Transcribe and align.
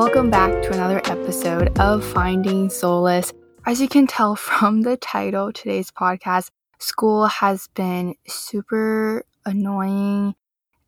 Welcome 0.00 0.30
back 0.30 0.62
to 0.62 0.72
another 0.72 1.02
episode 1.04 1.78
of 1.78 2.02
Finding 2.02 2.70
Solace. 2.70 3.34
As 3.66 3.82
you 3.82 3.86
can 3.86 4.06
tell 4.06 4.34
from 4.48 4.80
the 4.80 4.96
title, 4.96 5.52
today's 5.52 5.90
podcast, 5.90 6.48
school 6.78 7.26
has 7.26 7.68
been 7.74 8.14
super 8.26 9.26
annoying 9.44 10.36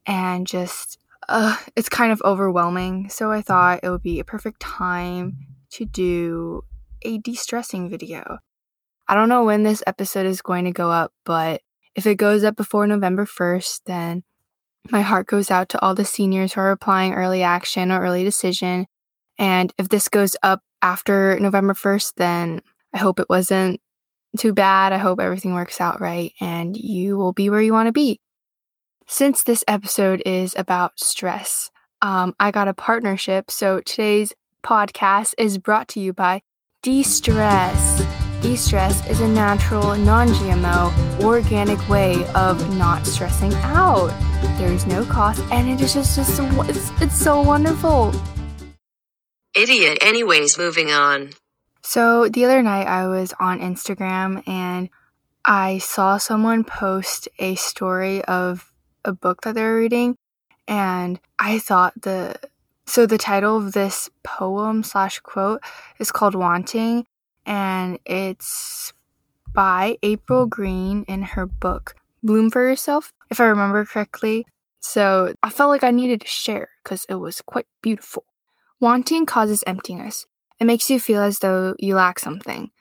and 0.06 0.46
just, 0.46 0.98
uh, 1.28 1.58
it's 1.76 1.90
kind 1.90 2.10
of 2.10 2.22
overwhelming. 2.24 3.10
So 3.10 3.30
I 3.30 3.42
thought 3.42 3.80
it 3.82 3.90
would 3.90 4.02
be 4.02 4.18
a 4.18 4.24
perfect 4.24 4.60
time 4.60 5.36
to 5.72 5.84
do 5.84 6.64
a 7.02 7.18
de 7.18 7.34
stressing 7.34 7.90
video. 7.90 8.38
I 9.08 9.14
don't 9.14 9.28
know 9.28 9.44
when 9.44 9.62
this 9.62 9.82
episode 9.86 10.24
is 10.24 10.40
going 10.40 10.64
to 10.64 10.72
go 10.72 10.90
up, 10.90 11.12
but 11.26 11.60
if 11.94 12.06
it 12.06 12.14
goes 12.14 12.44
up 12.44 12.56
before 12.56 12.86
November 12.86 13.26
1st, 13.26 13.80
then 13.84 14.22
my 14.90 15.02
heart 15.02 15.26
goes 15.26 15.50
out 15.50 15.68
to 15.68 15.80
all 15.82 15.94
the 15.94 16.06
seniors 16.06 16.54
who 16.54 16.62
are 16.62 16.70
applying 16.70 17.12
early 17.12 17.42
action 17.42 17.92
or 17.92 18.00
early 18.00 18.24
decision 18.24 18.86
and 19.38 19.72
if 19.78 19.88
this 19.88 20.08
goes 20.08 20.36
up 20.42 20.62
after 20.82 21.38
November 21.40 21.74
1st, 21.74 22.12
then 22.16 22.62
I 22.92 22.98
hope 22.98 23.18
it 23.18 23.28
wasn't 23.28 23.80
too 24.36 24.52
bad. 24.52 24.92
I 24.92 24.98
hope 24.98 25.20
everything 25.20 25.54
works 25.54 25.80
out 25.80 26.00
right 26.00 26.32
and 26.40 26.76
you 26.76 27.16
will 27.16 27.32
be 27.32 27.50
where 27.50 27.60
you 27.60 27.72
want 27.72 27.88
to 27.88 27.92
be. 27.92 28.20
Since 29.06 29.42
this 29.42 29.64
episode 29.68 30.22
is 30.24 30.54
about 30.56 30.98
stress, 30.98 31.70
um, 32.00 32.34
I 32.40 32.50
got 32.50 32.68
a 32.68 32.74
partnership. 32.74 33.50
So 33.50 33.80
today's 33.80 34.32
podcast 34.62 35.34
is 35.38 35.58
brought 35.58 35.88
to 35.88 36.00
you 36.00 36.12
by 36.12 36.42
De 36.82 37.02
Stress. 37.02 38.02
De 38.40 38.56
Stress 38.56 39.06
is 39.08 39.20
a 39.20 39.28
natural, 39.28 39.94
non 39.96 40.28
GMO, 40.28 41.22
organic 41.22 41.88
way 41.88 42.24
of 42.34 42.76
not 42.76 43.06
stressing 43.06 43.52
out. 43.56 44.08
There's 44.58 44.86
no 44.86 45.04
cost 45.04 45.42
and 45.52 45.68
it 45.68 45.80
is 45.80 45.94
just, 45.94 46.16
just 46.16 46.40
it's, 46.68 46.90
it's 47.00 47.18
so 47.18 47.40
wonderful. 47.40 48.12
Idiot. 49.54 49.98
Anyways, 50.02 50.56
moving 50.56 50.90
on. 50.90 51.30
So 51.82 52.28
the 52.28 52.44
other 52.44 52.62
night 52.62 52.86
I 52.86 53.06
was 53.08 53.34
on 53.38 53.60
Instagram 53.60 54.46
and 54.48 54.88
I 55.44 55.78
saw 55.78 56.16
someone 56.16 56.64
post 56.64 57.28
a 57.38 57.56
story 57.56 58.24
of 58.24 58.72
a 59.04 59.12
book 59.12 59.42
that 59.42 59.54
they 59.54 59.62
were 59.62 59.76
reading 59.76 60.16
and 60.68 61.18
I 61.38 61.58
thought 61.58 62.00
the 62.00 62.36
so 62.86 63.06
the 63.06 63.18
title 63.18 63.56
of 63.56 63.72
this 63.72 64.10
poem 64.22 64.82
slash 64.82 65.18
quote 65.20 65.60
is 65.98 66.12
called 66.12 66.34
Wanting 66.34 67.06
and 67.46 67.98
it's 68.04 68.92
by 69.52 69.98
April 70.02 70.46
Green 70.46 71.04
in 71.08 71.22
her 71.22 71.46
book 71.46 71.94
Bloom 72.22 72.50
for 72.50 72.68
Yourself, 72.68 73.12
if 73.30 73.40
I 73.40 73.44
remember 73.44 73.84
correctly. 73.84 74.46
So 74.80 75.34
I 75.42 75.50
felt 75.50 75.70
like 75.70 75.84
I 75.84 75.90
needed 75.90 76.20
to 76.22 76.26
share 76.26 76.70
because 76.82 77.04
it 77.08 77.14
was 77.14 77.40
quite 77.40 77.66
beautiful. 77.82 78.24
Wanting 78.82 79.26
causes 79.26 79.62
emptiness. 79.64 80.26
It 80.58 80.64
makes 80.64 80.90
you 80.90 80.98
feel 80.98 81.22
as 81.22 81.38
though 81.38 81.76
you 81.78 81.94
lack 81.94 82.18
something, 82.18 82.72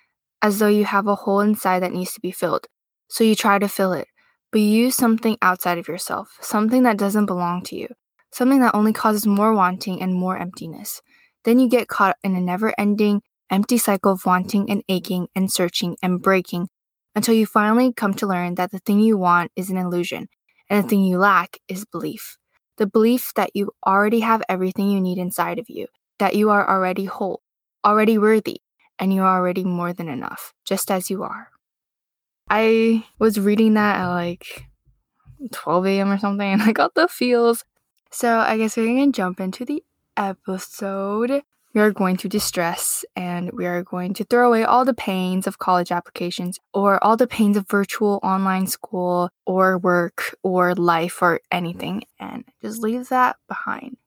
as 0.42 0.58
though 0.58 0.68
you 0.68 0.84
have 0.84 1.06
a 1.06 1.14
hole 1.14 1.42
inside 1.42 1.82
that 1.82 1.94
needs 1.94 2.12
to 2.14 2.20
be 2.20 2.32
filled. 2.32 2.66
So 3.08 3.24
you 3.24 3.36
try 3.36 3.60
to 3.60 3.68
fill 3.68 3.94
it, 3.94 4.08
but 4.52 4.62
you 4.62 4.86
use 4.86 4.96
something 4.96 5.38
outside 5.44 5.78
of 5.78 5.88
yourself, 5.88 6.40
something 6.42 6.82
that 6.82 6.98
doesn't 6.98 7.28
belong 7.28 7.62
to 7.66 7.76
you, 7.76 7.88
something 8.32 8.62
that 8.62 8.74
only 8.74 8.94
causes 8.94 9.28
more 9.28 9.54
wanting 9.54 10.02
and 10.02 10.16
more 10.16 10.40
emptiness. 10.40 11.04
Then 11.44 11.60
you 11.60 11.70
get 11.70 11.88
caught 11.88 12.18
in 12.24 12.36
a 12.36 12.42
never 12.42 12.74
ending, 12.80 13.22
empty 13.52 13.78
cycle 13.78 14.14
of 14.14 14.26
wanting 14.26 14.72
and 14.72 14.82
aching 14.90 15.28
and 15.36 15.54
searching 15.54 15.98
and 16.02 16.20
breaking 16.20 16.70
until 17.14 17.36
you 17.36 17.46
finally 17.46 17.94
come 17.94 18.16
to 18.16 18.26
learn 18.26 18.56
that 18.56 18.72
the 18.72 18.80
thing 18.80 19.02
you 19.02 19.20
want 19.20 19.52
is 19.56 19.70
an 19.70 19.78
illusion 19.78 20.30
and 20.68 20.84
the 20.84 20.90
thing 20.90 21.04
you 21.04 21.20
lack 21.20 21.60
is 21.68 21.86
belief 21.86 22.40
the 22.78 22.88
belief 22.88 23.34
that 23.36 23.52
you 23.54 23.72
already 23.86 24.22
have 24.22 24.42
everything 24.50 24.90
you 24.90 25.02
need 25.02 25.18
inside 25.18 25.60
of 25.60 25.70
you, 25.70 25.88
that 26.20 26.36
you 26.36 26.50
are 26.50 26.68
already 26.70 27.06
whole, 27.06 27.42
already 27.86 28.18
worthy, 28.18 28.62
and 29.00 29.14
you 29.14 29.22
are 29.24 29.38
already 29.40 29.64
more 29.64 29.94
than 29.94 30.10
enough, 30.10 30.54
just 30.66 30.92
as 30.92 31.10
you 31.10 31.24
are. 31.24 31.50
I 32.50 33.06
was 33.20 33.40
reading 33.40 33.76
that 33.76 33.98
at 33.98 34.08
like 34.08 34.66
12 35.52 35.88
a.m. 35.88 36.12
or 36.12 36.18
something, 36.18 36.48
and 36.54 36.62
I 36.62 36.72
got 36.72 36.96
the 36.96 37.08
feels. 37.08 37.64
So 38.12 38.40
I 38.40 38.58
guess 38.58 38.76
we're 38.78 38.88
gonna 38.88 39.12
jump 39.12 39.40
into 39.40 39.66
the 39.66 39.84
episode 40.18 41.44
we 41.74 41.82
are 41.82 41.92
going 41.92 42.18
to 42.18 42.28
distress 42.28 43.06
and 43.16 43.52
we 43.54 43.66
are 43.66 43.84
going 43.84 44.14
to 44.16 44.24
throw 44.26 44.48
away 44.48 44.64
all 44.64 44.84
the 44.84 44.94
pains 44.94 45.48
of 45.48 45.60
college 45.60 45.92
applications 45.92 46.60
or 46.74 47.02
all 47.04 47.16
the 47.16 47.28
pains 47.28 47.56
of 47.56 47.68
virtual 47.68 48.20
online 48.24 48.68
school 48.68 49.30
or 49.46 49.78
work 49.78 50.36
or 50.44 50.76
life 50.76 51.22
or 51.22 51.40
anything 51.52 52.04
and 52.20 52.44
just 52.62 52.82
leave 52.82 53.10
that 53.10 53.38
behind. 53.48 53.98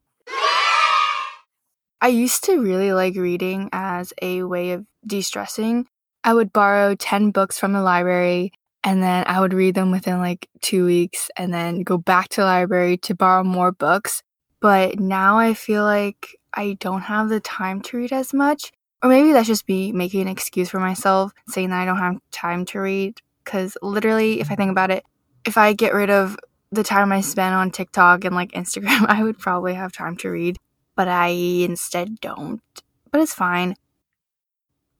I 2.00 2.08
used 2.08 2.44
to 2.44 2.60
really 2.60 2.92
like 2.92 3.16
reading 3.16 3.70
as 3.72 4.12
a 4.20 4.42
way 4.42 4.72
of 4.72 4.84
de 5.06 5.22
stressing. 5.22 5.86
I 6.22 6.34
would 6.34 6.52
borrow 6.52 6.94
10 6.94 7.30
books 7.30 7.58
from 7.58 7.72
the 7.72 7.80
library 7.80 8.52
and 8.82 9.02
then 9.02 9.24
I 9.26 9.40
would 9.40 9.54
read 9.54 9.74
them 9.74 9.90
within 9.90 10.18
like 10.18 10.50
two 10.60 10.84
weeks 10.84 11.30
and 11.36 11.52
then 11.52 11.82
go 11.82 11.96
back 11.96 12.28
to 12.30 12.42
the 12.42 12.46
library 12.46 12.98
to 12.98 13.14
borrow 13.14 13.42
more 13.42 13.72
books. 13.72 14.22
But 14.60 14.98
now 14.98 15.38
I 15.38 15.54
feel 15.54 15.84
like 15.84 16.38
I 16.54 16.76
don't 16.80 17.02
have 17.02 17.28
the 17.28 17.40
time 17.40 17.80
to 17.82 17.96
read 17.96 18.12
as 18.12 18.32
much. 18.32 18.72
Or 19.02 19.08
maybe 19.10 19.32
that's 19.32 19.48
just 19.48 19.68
me 19.68 19.92
making 19.92 20.22
an 20.22 20.28
excuse 20.28 20.70
for 20.70 20.80
myself, 20.80 21.32
saying 21.48 21.70
that 21.70 21.82
I 21.82 21.84
don't 21.84 21.98
have 21.98 22.18
time 22.30 22.64
to 22.66 22.80
read. 22.80 23.20
Because 23.44 23.76
literally, 23.82 24.40
if 24.40 24.50
I 24.50 24.54
think 24.54 24.70
about 24.70 24.90
it, 24.90 25.04
if 25.44 25.58
I 25.58 25.74
get 25.74 25.92
rid 25.92 26.08
of 26.08 26.38
the 26.72 26.84
time 26.84 27.12
I 27.12 27.20
spend 27.20 27.54
on 27.54 27.70
TikTok 27.70 28.24
and 28.24 28.34
like 28.34 28.52
Instagram, 28.52 29.06
I 29.08 29.22
would 29.22 29.38
probably 29.38 29.74
have 29.74 29.92
time 29.92 30.16
to 30.18 30.30
read. 30.30 30.58
But 30.96 31.08
I 31.08 31.28
instead 31.28 32.20
don't. 32.20 32.62
But 33.10 33.20
it's 33.20 33.34
fine. 33.34 33.76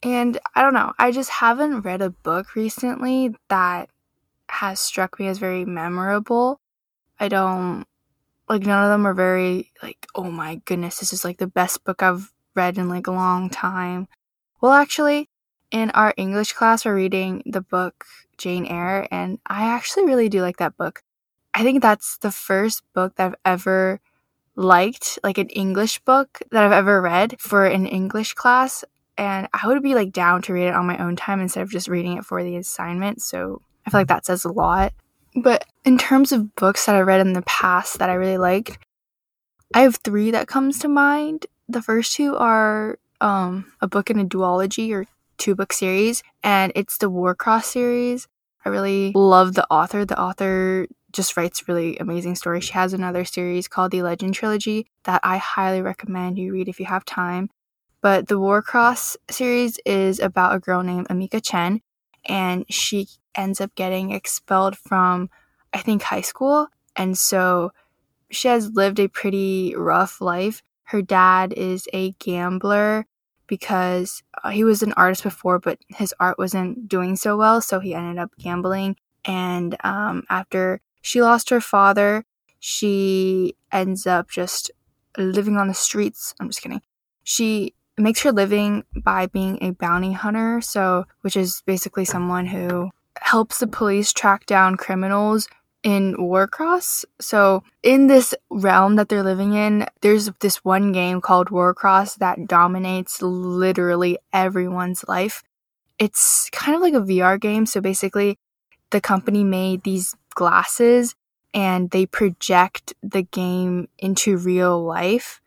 And 0.03 0.39
I 0.53 0.61
don't 0.61 0.75
know, 0.75 0.93
I 0.99 1.11
just 1.11 1.31
haven't 1.31 1.81
read 1.81 2.01
a 2.01 2.11
book 2.11 2.55
recently 2.55 3.35
that 3.49 3.89
has 4.49 4.79
struck 4.79 5.19
me 5.19 5.27
as 5.27 5.39
very 5.39 5.65
memorable. 5.65 6.59
I 7.19 7.27
don't 7.27 7.85
like 8.49 8.65
none 8.65 8.83
of 8.83 8.89
them 8.89 9.05
are 9.07 9.13
very 9.13 9.71
like 9.81 10.05
oh 10.15 10.29
my 10.29 10.55
goodness 10.65 10.99
this 10.99 11.13
is 11.13 11.23
like 11.23 11.37
the 11.37 11.47
best 11.47 11.83
book 11.83 12.03
i've 12.03 12.31
read 12.55 12.77
in 12.77 12.87
like 12.87 13.07
a 13.07 13.11
long 13.11 13.49
time. 13.49 14.07
Well 14.61 14.71
actually 14.71 15.29
in 15.71 15.91
our 15.91 16.13
english 16.15 16.53
class 16.53 16.85
we're 16.85 16.95
reading 16.95 17.43
the 17.45 17.61
book 17.61 18.05
jane 18.37 18.65
eyre 18.65 19.07
and 19.11 19.39
i 19.47 19.65
actually 19.65 20.05
really 20.05 20.29
do 20.29 20.41
like 20.41 20.57
that 20.57 20.77
book. 20.77 21.01
I 21.53 21.63
think 21.63 21.81
that's 21.81 22.17
the 22.17 22.31
first 22.31 22.83
book 22.93 23.15
that 23.15 23.27
i've 23.27 23.35
ever 23.45 23.99
liked 24.55 25.19
like 25.23 25.37
an 25.37 25.49
english 25.49 25.99
book 25.99 26.41
that 26.51 26.63
i've 26.63 26.71
ever 26.71 27.01
read 27.01 27.39
for 27.39 27.65
an 27.65 27.85
english 27.85 28.33
class 28.33 28.85
and 29.17 29.49
i 29.53 29.67
would 29.67 29.83
be 29.83 29.95
like 29.95 30.13
down 30.13 30.41
to 30.41 30.53
read 30.53 30.67
it 30.67 30.73
on 30.73 30.85
my 30.85 30.97
own 30.97 31.15
time 31.15 31.41
instead 31.41 31.61
of 31.61 31.69
just 31.69 31.89
reading 31.89 32.17
it 32.17 32.25
for 32.25 32.41
the 32.43 32.55
assignment 32.55 33.21
so 33.21 33.61
i 33.85 33.89
feel 33.89 33.99
like 33.99 34.07
that 34.07 34.25
says 34.25 34.45
a 34.45 34.51
lot 34.51 34.93
but 35.35 35.65
in 35.83 35.97
terms 35.97 36.31
of 36.31 36.55
books 36.55 36.85
that 36.85 36.95
I 36.95 37.01
read 37.01 37.21
in 37.21 37.33
the 37.33 37.41
past 37.43 37.99
that 37.99 38.09
I 38.09 38.13
really 38.13 38.37
liked, 38.37 38.77
I 39.73 39.81
have 39.81 39.97
three 39.97 40.31
that 40.31 40.47
comes 40.47 40.79
to 40.79 40.87
mind. 40.87 41.45
The 41.67 41.81
first 41.81 42.15
two 42.15 42.35
are 42.37 42.97
um, 43.21 43.71
a 43.81 43.87
book 43.87 44.09
in 44.09 44.19
a 44.19 44.25
duology 44.25 44.91
or 44.91 45.05
two 45.37 45.55
book 45.55 45.73
series, 45.73 46.23
and 46.43 46.71
it's 46.75 46.97
the 46.97 47.09
Warcross 47.09 47.65
series. 47.65 48.27
I 48.65 48.69
really 48.69 49.11
love 49.13 49.53
the 49.53 49.67
author. 49.69 50.05
The 50.05 50.19
author 50.19 50.87
just 51.11 51.37
writes 51.37 51.67
really 51.67 51.97
amazing 51.97 52.35
stories. 52.35 52.65
She 52.65 52.73
has 52.73 52.93
another 52.93 53.25
series 53.25 53.67
called 53.67 53.91
the 53.91 54.01
Legend 54.01 54.33
Trilogy 54.33 54.87
that 55.03 55.21
I 55.23 55.37
highly 55.37 55.81
recommend 55.81 56.37
you 56.37 56.51
read 56.51 56.67
if 56.67 56.79
you 56.79 56.85
have 56.85 57.05
time. 57.05 57.49
But 58.01 58.27
the 58.27 58.35
Warcross 58.35 59.15
series 59.29 59.79
is 59.85 60.19
about 60.19 60.55
a 60.55 60.59
girl 60.59 60.83
named 60.83 61.07
Emika 61.07 61.41
Chen, 61.43 61.81
and 62.25 62.65
she 62.69 63.07
ends 63.35 63.61
up 63.61 63.73
getting 63.75 64.11
expelled 64.11 64.77
from, 64.77 65.29
I 65.73 65.79
think, 65.79 66.03
high 66.03 66.21
school. 66.21 66.67
And 66.95 67.17
so 67.17 67.71
she 68.31 68.47
has 68.47 68.71
lived 68.71 68.99
a 68.99 69.07
pretty 69.07 69.75
rough 69.75 70.21
life. 70.21 70.63
Her 70.85 71.01
dad 71.01 71.53
is 71.53 71.87
a 71.93 72.11
gambler 72.13 73.05
because 73.47 74.23
uh, 74.43 74.49
he 74.49 74.63
was 74.63 74.81
an 74.81 74.93
artist 74.93 75.23
before, 75.23 75.59
but 75.59 75.79
his 75.89 76.13
art 76.19 76.37
wasn't 76.37 76.87
doing 76.87 77.15
so 77.15 77.37
well. 77.37 77.61
So 77.61 77.79
he 77.79 77.93
ended 77.93 78.19
up 78.19 78.31
gambling. 78.39 78.95
And 79.25 79.75
um, 79.83 80.23
after 80.29 80.81
she 81.01 81.21
lost 81.21 81.49
her 81.49 81.61
father, 81.61 82.25
she 82.59 83.55
ends 83.71 84.07
up 84.07 84.29
just 84.29 84.71
living 85.17 85.57
on 85.57 85.67
the 85.67 85.73
streets. 85.73 86.33
I'm 86.39 86.49
just 86.49 86.61
kidding. 86.61 86.81
She 87.23 87.73
makes 87.97 88.21
her 88.23 88.31
living 88.31 88.83
by 88.95 89.27
being 89.27 89.57
a 89.61 89.71
bounty 89.71 90.13
hunter, 90.13 90.61
so 90.61 91.05
which 91.21 91.35
is 91.37 91.63
basically 91.65 92.05
someone 92.05 92.47
who 92.47 92.91
helps 93.21 93.59
the 93.59 93.67
police 93.67 94.11
track 94.11 94.45
down 94.45 94.75
criminals 94.75 95.47
in 95.85 96.15
Warcross. 96.15 97.05
So, 97.21 97.63
in 97.83 98.07
this 98.07 98.33
realm 98.49 98.95
that 98.95 99.07
they're 99.07 99.23
living 99.23 99.53
in, 99.53 99.85
there's 100.01 100.31
this 100.39 100.65
one 100.65 100.91
game 100.91 101.21
called 101.21 101.49
Warcross 101.49 102.15
that 102.17 102.47
dominates 102.47 103.21
literally 103.21 104.17
everyone's 104.33 105.05
life. 105.07 105.43
It's 105.99 106.49
kind 106.51 106.75
of 106.75 106.81
like 106.81 106.95
a 106.95 107.01
VR 107.01 107.39
game. 107.39 107.67
So, 107.67 107.81
basically, 107.81 108.39
the 108.89 108.99
company 108.99 109.43
made 109.43 109.83
these 109.83 110.15
glasses 110.33 111.15
and 111.53 111.91
they 111.91 112.07
project 112.07 112.93
the 113.03 113.21
game 113.21 113.87
into 113.99 114.37
real 114.37 114.83
life. 114.83 115.39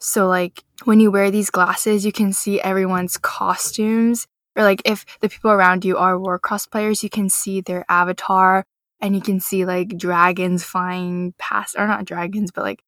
So, 0.00 0.26
like, 0.26 0.64
when 0.84 1.00
you 1.00 1.10
wear 1.10 1.30
these 1.30 1.50
glasses, 1.50 2.04
you 2.04 2.12
can 2.12 2.32
see 2.32 2.60
everyone's 2.60 3.16
costumes. 3.16 4.26
Or 4.56 4.62
like 4.62 4.82
if 4.84 5.04
the 5.20 5.28
people 5.28 5.50
around 5.50 5.84
you 5.84 5.96
are 5.96 6.14
Warcross 6.14 6.70
players, 6.70 7.02
you 7.02 7.10
can 7.10 7.28
see 7.28 7.60
their 7.60 7.84
avatar 7.88 8.64
and 9.00 9.14
you 9.14 9.20
can 9.20 9.40
see 9.40 9.64
like 9.64 9.96
dragons 9.98 10.62
flying 10.62 11.34
past, 11.38 11.74
or 11.76 11.86
not 11.86 12.04
dragons, 12.04 12.50
but 12.52 12.62
like 12.62 12.82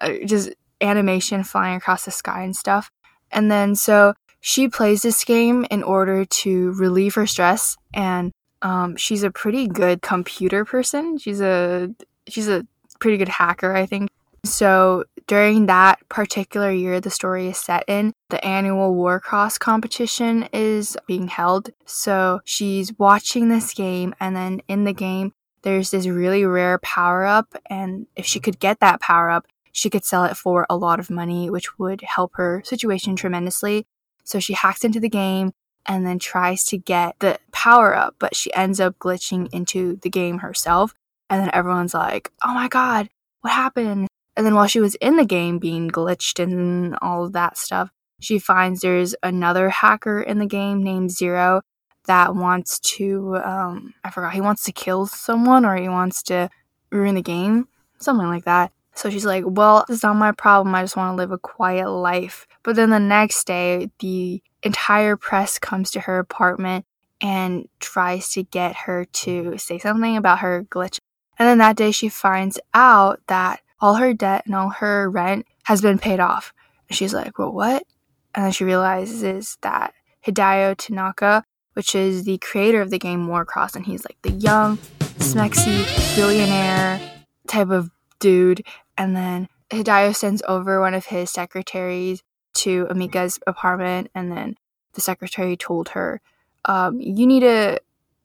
uh, 0.00 0.12
just 0.24 0.50
animation 0.80 1.42
flying 1.44 1.76
across 1.76 2.04
the 2.04 2.10
sky 2.10 2.42
and 2.42 2.56
stuff. 2.56 2.90
And 3.30 3.50
then 3.50 3.74
so 3.74 4.14
she 4.40 4.68
plays 4.68 5.02
this 5.02 5.24
game 5.24 5.66
in 5.70 5.82
order 5.82 6.24
to 6.24 6.72
relieve 6.72 7.14
her 7.14 7.26
stress 7.26 7.76
and 7.92 8.32
um, 8.62 8.96
she's 8.96 9.22
a 9.22 9.30
pretty 9.30 9.66
good 9.66 10.02
computer 10.02 10.64
person. 10.64 11.18
She's 11.18 11.40
a 11.40 11.90
she's 12.28 12.48
a 12.48 12.66
pretty 12.98 13.16
good 13.16 13.28
hacker, 13.28 13.74
I 13.74 13.86
think. 13.86 14.10
So 14.44 15.04
during 15.26 15.66
that 15.66 16.00
particular 16.08 16.70
year 16.70 17.00
the 17.00 17.10
story 17.10 17.48
is 17.48 17.58
set 17.58 17.84
in, 17.88 18.12
the 18.30 18.44
annual 18.44 18.94
Warcross 18.94 19.58
competition 19.58 20.48
is 20.52 20.96
being 21.06 21.28
held. 21.28 21.70
So 21.86 22.40
she's 22.44 22.96
watching 22.98 23.48
this 23.48 23.72
game 23.74 24.14
and 24.20 24.34
then 24.34 24.60
in 24.68 24.84
the 24.84 24.92
game 24.92 25.32
there's 25.62 25.90
this 25.90 26.06
really 26.06 26.44
rare 26.44 26.78
power 26.78 27.26
up 27.26 27.54
and 27.68 28.06
if 28.16 28.24
she 28.26 28.40
could 28.40 28.58
get 28.58 28.80
that 28.80 29.00
power 29.00 29.30
up, 29.30 29.46
she 29.72 29.90
could 29.90 30.04
sell 30.04 30.24
it 30.24 30.36
for 30.36 30.66
a 30.68 30.76
lot 30.76 30.98
of 30.98 31.10
money, 31.10 31.48
which 31.48 31.78
would 31.78 32.00
help 32.02 32.32
her 32.34 32.62
situation 32.64 33.14
tremendously. 33.14 33.86
So 34.24 34.40
she 34.40 34.54
hacks 34.54 34.84
into 34.84 35.00
the 35.00 35.08
game 35.08 35.52
and 35.86 36.06
then 36.06 36.18
tries 36.18 36.64
to 36.64 36.78
get 36.78 37.18
the 37.20 37.38
power 37.52 37.96
up, 37.96 38.16
but 38.18 38.36
she 38.36 38.52
ends 38.54 38.80
up 38.80 38.98
glitching 38.98 39.48
into 39.52 39.96
the 40.02 40.10
game 40.10 40.38
herself. 40.38 40.94
And 41.28 41.40
then 41.40 41.50
everyone's 41.52 41.94
like, 41.94 42.30
oh 42.44 42.54
my 42.54 42.68
god, 42.68 43.08
what 43.40 43.52
happened? 43.52 44.09
And 44.36 44.46
then 44.46 44.54
while 44.54 44.66
she 44.66 44.80
was 44.80 44.94
in 44.96 45.16
the 45.16 45.24
game 45.24 45.58
being 45.58 45.90
glitched 45.90 46.42
and 46.42 46.96
all 47.02 47.24
of 47.24 47.32
that 47.32 47.58
stuff, 47.58 47.90
she 48.20 48.38
finds 48.38 48.80
there's 48.80 49.14
another 49.22 49.70
hacker 49.70 50.20
in 50.20 50.38
the 50.38 50.46
game 50.46 50.82
named 50.82 51.10
Zero 51.10 51.62
that 52.06 52.34
wants 52.34 52.78
to, 52.80 53.36
um, 53.36 53.94
I 54.04 54.10
forgot, 54.10 54.32
he 54.32 54.40
wants 54.40 54.64
to 54.64 54.72
kill 54.72 55.06
someone 55.06 55.64
or 55.64 55.76
he 55.76 55.88
wants 55.88 56.22
to 56.24 56.48
ruin 56.90 57.14
the 57.14 57.22
game, 57.22 57.68
something 57.98 58.26
like 58.26 58.44
that. 58.44 58.72
So 58.94 59.10
she's 59.10 59.24
like, 59.24 59.44
Well, 59.46 59.84
it's 59.88 60.02
not 60.02 60.16
my 60.16 60.32
problem. 60.32 60.74
I 60.74 60.82
just 60.82 60.96
want 60.96 61.12
to 61.12 61.16
live 61.16 61.32
a 61.32 61.38
quiet 61.38 61.88
life. 61.88 62.46
But 62.62 62.76
then 62.76 62.90
the 62.90 63.00
next 63.00 63.46
day, 63.46 63.90
the 64.00 64.42
entire 64.62 65.16
press 65.16 65.58
comes 65.58 65.90
to 65.92 66.00
her 66.00 66.18
apartment 66.18 66.84
and 67.20 67.68
tries 67.78 68.30
to 68.32 68.42
get 68.42 68.74
her 68.76 69.04
to 69.04 69.56
say 69.58 69.78
something 69.78 70.16
about 70.16 70.40
her 70.40 70.64
glitch. 70.64 70.98
And 71.38 71.48
then 71.48 71.58
that 71.58 71.76
day, 71.76 71.90
she 71.90 72.08
finds 72.08 72.58
out 72.74 73.20
that 73.28 73.60
all 73.80 73.94
her 73.94 74.14
debt 74.14 74.42
and 74.46 74.54
all 74.54 74.70
her 74.70 75.10
rent 75.10 75.46
has 75.64 75.80
been 75.80 75.98
paid 75.98 76.20
off. 76.20 76.52
And 76.88 76.96
she's 76.96 77.14
like, 77.14 77.38
Well, 77.38 77.52
what? 77.52 77.84
And 78.34 78.44
then 78.44 78.52
she 78.52 78.64
realizes 78.64 79.58
that 79.62 79.94
Hideo 80.26 80.76
Tanaka, 80.76 81.44
which 81.72 81.94
is 81.94 82.24
the 82.24 82.38
creator 82.38 82.80
of 82.80 82.90
the 82.90 82.98
game 82.98 83.26
Warcross, 83.26 83.74
and 83.74 83.86
he's 83.86 84.04
like 84.04 84.18
the 84.22 84.32
young, 84.32 84.76
smexy, 85.18 85.84
billionaire 86.16 87.00
type 87.46 87.70
of 87.70 87.90
dude 88.20 88.62
and 89.00 89.16
then 89.16 89.48
Hideo 89.70 90.14
sends 90.14 90.42
over 90.46 90.78
one 90.78 90.92
of 90.92 91.06
his 91.06 91.30
secretaries 91.30 92.22
to 92.52 92.86
Emika's 92.90 93.38
apartment, 93.46 94.10
and 94.14 94.30
then 94.30 94.56
the 94.92 95.00
secretary 95.00 95.56
told 95.56 95.90
her, 95.90 96.20
um, 96.66 97.00
You 97.00 97.26
need 97.26 97.40
to 97.40 97.80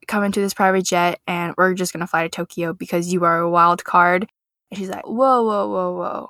come 0.06 0.26
into 0.26 0.42
this 0.42 0.54
private 0.54 0.84
jet, 0.84 1.22
and 1.26 1.54
we're 1.58 1.74
just 1.74 1.94
gonna 1.94 2.08
fly 2.08 2.24
to 2.24 2.30
Tokyo 2.30 2.74
because 2.74 3.14
you 3.14 3.24
are 3.24 3.40
a 3.40 3.50
wild 3.50 3.86
card. 3.86 4.28
And 4.72 4.78
she's 4.78 4.90
like, 4.90 5.06
Whoa, 5.06 5.44
whoa, 5.44 5.68
whoa, 5.68 5.94
whoa. 5.94 6.30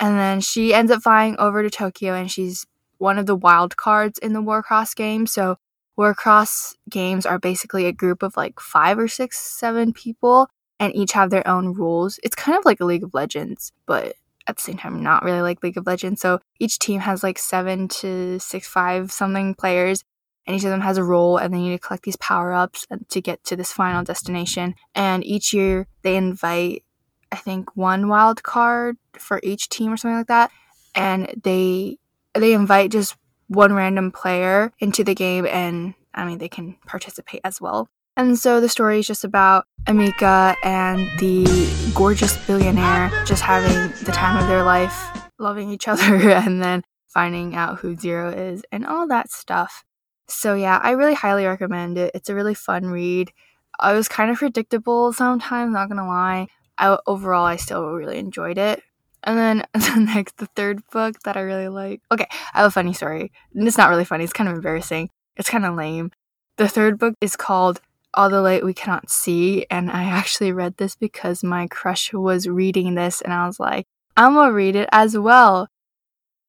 And 0.00 0.18
then 0.18 0.40
she 0.40 0.74
ends 0.74 0.90
up 0.90 1.02
flying 1.02 1.36
over 1.38 1.62
to 1.62 1.70
Tokyo, 1.70 2.14
and 2.14 2.30
she's 2.30 2.66
one 2.98 3.18
of 3.18 3.26
the 3.26 3.36
wild 3.36 3.76
cards 3.76 4.18
in 4.18 4.32
the 4.32 4.42
Warcross 4.42 4.94
game. 4.94 5.26
So, 5.26 5.56
Warcross 5.96 6.74
games 6.90 7.24
are 7.24 7.38
basically 7.38 7.86
a 7.86 7.92
group 7.92 8.22
of 8.22 8.36
like 8.36 8.58
five 8.58 8.98
or 8.98 9.06
six, 9.06 9.38
seven 9.38 9.92
people 9.92 10.48
and 10.80 10.94
each 10.94 11.12
have 11.12 11.30
their 11.30 11.46
own 11.46 11.72
rules. 11.72 12.18
It's 12.22 12.34
kind 12.34 12.58
of 12.58 12.64
like 12.64 12.80
a 12.80 12.84
League 12.84 13.04
of 13.04 13.14
Legends, 13.14 13.72
but 13.86 14.14
at 14.46 14.56
the 14.56 14.62
same 14.62 14.76
time, 14.76 15.02
not 15.02 15.24
really 15.24 15.40
like 15.40 15.62
League 15.62 15.78
of 15.78 15.86
Legends. 15.86 16.20
So 16.20 16.40
each 16.58 16.78
team 16.78 17.00
has 17.00 17.22
like 17.22 17.38
seven 17.38 17.88
to 17.88 18.38
six, 18.38 18.68
five 18.68 19.10
something 19.12 19.54
players, 19.54 20.04
and 20.46 20.54
each 20.54 20.64
of 20.64 20.70
them 20.70 20.82
has 20.82 20.98
a 20.98 21.04
role, 21.04 21.38
and 21.38 21.54
they 21.54 21.58
need 21.58 21.72
to 21.72 21.78
collect 21.78 22.04
these 22.04 22.16
power 22.16 22.52
ups 22.52 22.86
to 23.08 23.20
get 23.20 23.42
to 23.44 23.56
this 23.56 23.72
final 23.72 24.04
destination. 24.04 24.74
And 24.94 25.24
each 25.24 25.54
year 25.54 25.86
they 26.02 26.16
invite, 26.16 26.84
I 27.32 27.36
think, 27.36 27.76
one 27.76 28.08
wild 28.08 28.42
card 28.42 28.96
for 29.18 29.40
each 29.42 29.68
team 29.68 29.92
or 29.92 29.96
something 29.96 30.18
like 30.18 30.28
that, 30.28 30.50
and 30.94 31.40
they 31.42 31.98
they 32.34 32.52
invite 32.52 32.90
just 32.90 33.16
one 33.48 33.72
random 33.72 34.10
player 34.10 34.72
into 34.78 35.04
the 35.04 35.14
game, 35.14 35.46
and 35.46 35.94
I 36.14 36.24
mean 36.24 36.38
they 36.38 36.48
can 36.48 36.76
participate 36.86 37.40
as 37.44 37.60
well. 37.60 37.88
And 38.16 38.38
so 38.38 38.60
the 38.60 38.68
story 38.68 39.00
is 39.00 39.06
just 39.06 39.24
about 39.24 39.66
Emika 39.86 40.54
and 40.62 41.00
the 41.18 41.92
gorgeous 41.94 42.36
billionaire 42.46 43.10
just 43.24 43.42
having 43.42 43.92
the 44.04 44.12
time 44.12 44.40
of 44.40 44.48
their 44.48 44.62
life, 44.62 45.10
loving 45.38 45.70
each 45.70 45.88
other, 45.88 46.30
and 46.30 46.62
then 46.62 46.84
finding 47.08 47.54
out 47.56 47.78
who 47.78 47.96
Zero 47.96 48.30
is 48.30 48.62
and 48.70 48.86
all 48.86 49.08
that 49.08 49.30
stuff. 49.30 49.84
So, 50.28 50.54
yeah, 50.54 50.80
I 50.82 50.92
really 50.92 51.14
highly 51.14 51.44
recommend 51.44 51.98
it. 51.98 52.12
It's 52.14 52.28
a 52.28 52.34
really 52.34 52.54
fun 52.54 52.86
read. 52.86 53.32
I 53.80 53.92
was 53.92 54.08
kind 54.08 54.30
of 54.30 54.38
predictable 54.38 55.12
sometimes, 55.12 55.72
not 55.72 55.88
gonna 55.88 56.06
lie. 56.06 56.46
I, 56.78 56.98
overall, 57.06 57.44
I 57.44 57.56
still 57.56 57.92
really 57.92 58.18
enjoyed 58.18 58.58
it. 58.58 58.82
And 59.22 59.38
then 59.38 59.64
the 59.72 60.00
next, 60.00 60.36
the 60.36 60.46
third 60.46 60.82
book 60.90 61.20
that 61.24 61.36
I 61.36 61.40
really 61.40 61.68
like. 61.68 62.02
Okay, 62.12 62.26
I 62.52 62.58
have 62.58 62.66
a 62.66 62.70
funny 62.70 62.92
story. 62.92 63.32
It's 63.54 63.78
not 63.78 63.90
really 63.90 64.04
funny, 64.04 64.24
it's 64.24 64.32
kind 64.32 64.48
of 64.48 64.56
embarrassing. 64.56 65.10
It's 65.36 65.50
kind 65.50 65.64
of 65.64 65.74
lame. 65.74 66.12
The 66.56 66.68
third 66.68 66.98
book 66.98 67.14
is 67.20 67.36
called 67.36 67.80
all 68.12 68.30
the 68.30 68.40
light 68.40 68.64
we 68.64 68.74
cannot 68.74 69.10
see. 69.10 69.66
And 69.70 69.90
I 69.90 70.04
actually 70.04 70.52
read 70.52 70.76
this 70.76 70.94
because 70.94 71.42
my 71.42 71.66
crush 71.66 72.12
was 72.12 72.48
reading 72.48 72.94
this, 72.94 73.20
and 73.20 73.32
I 73.32 73.46
was 73.46 73.58
like, 73.58 73.86
I'm 74.16 74.34
gonna 74.34 74.52
read 74.52 74.76
it 74.76 74.88
as 74.92 75.18
well. 75.18 75.68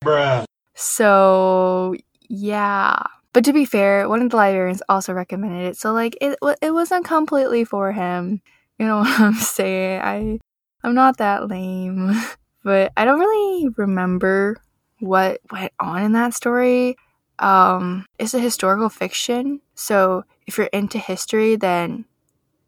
Bruh. 0.04 0.45
So, 0.75 1.95
yeah. 2.30 3.01
But 3.33 3.44
to 3.45 3.54
be 3.54 3.66
fair, 3.66 4.07
one 4.07 4.22
of 4.22 4.30
the 4.30 4.38
librarians 4.38 4.81
also 4.88 5.13
recommended 5.13 5.66
it, 5.66 5.77
so 5.77 5.92
like 5.92 6.18
it 6.22 6.38
it 6.62 6.72
wasn't 6.72 7.06
completely 7.06 7.66
for 7.66 7.92
him. 7.92 8.42
You 8.79 8.86
know 8.88 8.98
what 9.00 9.20
I'm 9.20 9.34
saying? 9.36 10.01
I 10.01 10.39
I'm 10.84 10.94
not 10.94 11.17
that 11.17 11.48
lame, 11.48 12.13
but 12.63 12.91
I 12.96 13.05
don't 13.05 13.20
really 13.20 13.70
remember 13.77 14.58
what 15.00 15.41
went 15.51 15.74
on 15.79 16.03
in 16.03 16.12
that 16.13 16.34
story. 16.34 16.96
Um, 17.39 18.05
it's 18.17 18.34
a 18.34 18.39
historical 18.39 18.89
fiction, 18.89 19.62
so 19.74 20.24
if 20.48 20.58
you're 20.58 20.67
into 20.67 20.98
history, 21.00 21.55
then 21.55 22.05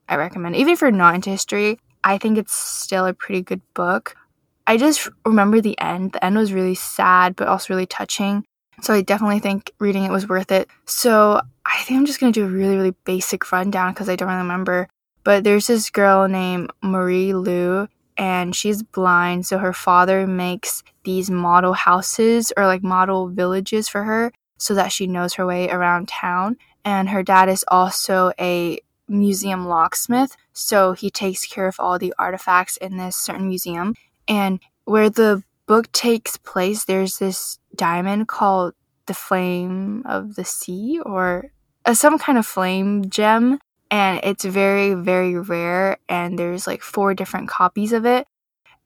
I 0.09 0.15
recommend 0.15 0.55
it. 0.55 0.59
Even 0.59 0.73
if 0.73 0.81
you're 0.81 0.91
not 0.91 1.15
into 1.15 1.29
history, 1.29 1.79
I 2.03 2.17
think 2.17 2.37
it's 2.37 2.53
still 2.53 3.05
a 3.05 3.13
pretty 3.13 3.41
good 3.41 3.61
book. 3.73 4.15
I 4.65 4.77
just 4.77 5.09
remember 5.25 5.61
the 5.61 5.79
end. 5.79 6.13
The 6.13 6.23
end 6.23 6.35
was 6.35 6.51
really 6.51 6.75
sad, 6.75 7.35
but 7.35 7.47
also 7.47 7.73
really 7.73 7.85
touching. 7.85 8.43
So 8.81 8.93
I 8.93 9.01
definitely 9.01 9.39
think 9.39 9.71
reading 9.79 10.03
it 10.03 10.11
was 10.11 10.27
worth 10.27 10.51
it. 10.51 10.69
So 10.85 11.41
I 11.65 11.83
think 11.83 11.97
I'm 11.97 12.05
just 12.05 12.19
going 12.19 12.31
to 12.31 12.39
do 12.39 12.45
a 12.45 12.49
really, 12.49 12.75
really 12.75 12.95
basic 13.05 13.51
rundown 13.51 13.93
because 13.93 14.09
I 14.09 14.15
don't 14.15 14.27
really 14.27 14.41
remember. 14.41 14.87
But 15.27 15.43
there's 15.43 15.67
this 15.67 15.89
girl 15.89 16.29
named 16.29 16.71
Marie-Laure, 16.81 17.89
and 18.15 18.55
she's 18.55 18.81
blind. 18.81 19.45
So 19.45 19.57
her 19.57 19.73
father 19.73 20.25
makes 20.25 20.83
these 21.03 21.29
model 21.29 21.73
houses 21.73 22.53
or 22.55 22.65
like 22.65 22.81
model 22.81 23.27
villages 23.27 23.89
for 23.89 24.03
her 24.05 24.31
so 24.57 24.73
that 24.75 24.93
she 24.93 25.05
knows 25.05 25.33
her 25.33 25.45
way 25.45 25.69
around 25.69 26.07
town 26.07 26.55
and 26.85 27.09
her 27.09 27.21
dad 27.23 27.49
is 27.49 27.65
also 27.67 28.31
a 28.39 28.79
museum 29.09 29.67
locksmith, 29.67 30.37
so 30.53 30.93
he 30.93 31.11
takes 31.11 31.45
care 31.45 31.67
of 31.67 31.75
all 31.79 31.99
the 31.99 32.13
artifacts 32.17 32.77
in 32.77 32.95
this 32.95 33.17
certain 33.17 33.49
museum. 33.49 33.93
And 34.29 34.61
where 34.85 35.09
the 35.09 35.43
book 35.65 35.91
takes 35.91 36.37
place, 36.37 36.85
there's 36.85 37.17
this 37.17 37.59
diamond 37.75 38.29
called 38.29 38.73
the 39.05 39.13
Flame 39.13 40.03
of 40.05 40.35
the 40.35 40.45
Sea 40.45 41.01
or 41.05 41.51
uh, 41.85 41.93
some 41.93 42.17
kind 42.17 42.37
of 42.37 42.45
flame 42.45 43.09
gem, 43.09 43.59
and 43.89 44.19
it's 44.23 44.45
very, 44.45 44.93
very 44.93 45.37
rare. 45.37 45.97
And 46.09 46.37
there's 46.37 46.67
like 46.67 46.81
four 46.81 47.13
different 47.13 47.49
copies 47.49 47.93
of 47.93 48.05
it. 48.05 48.27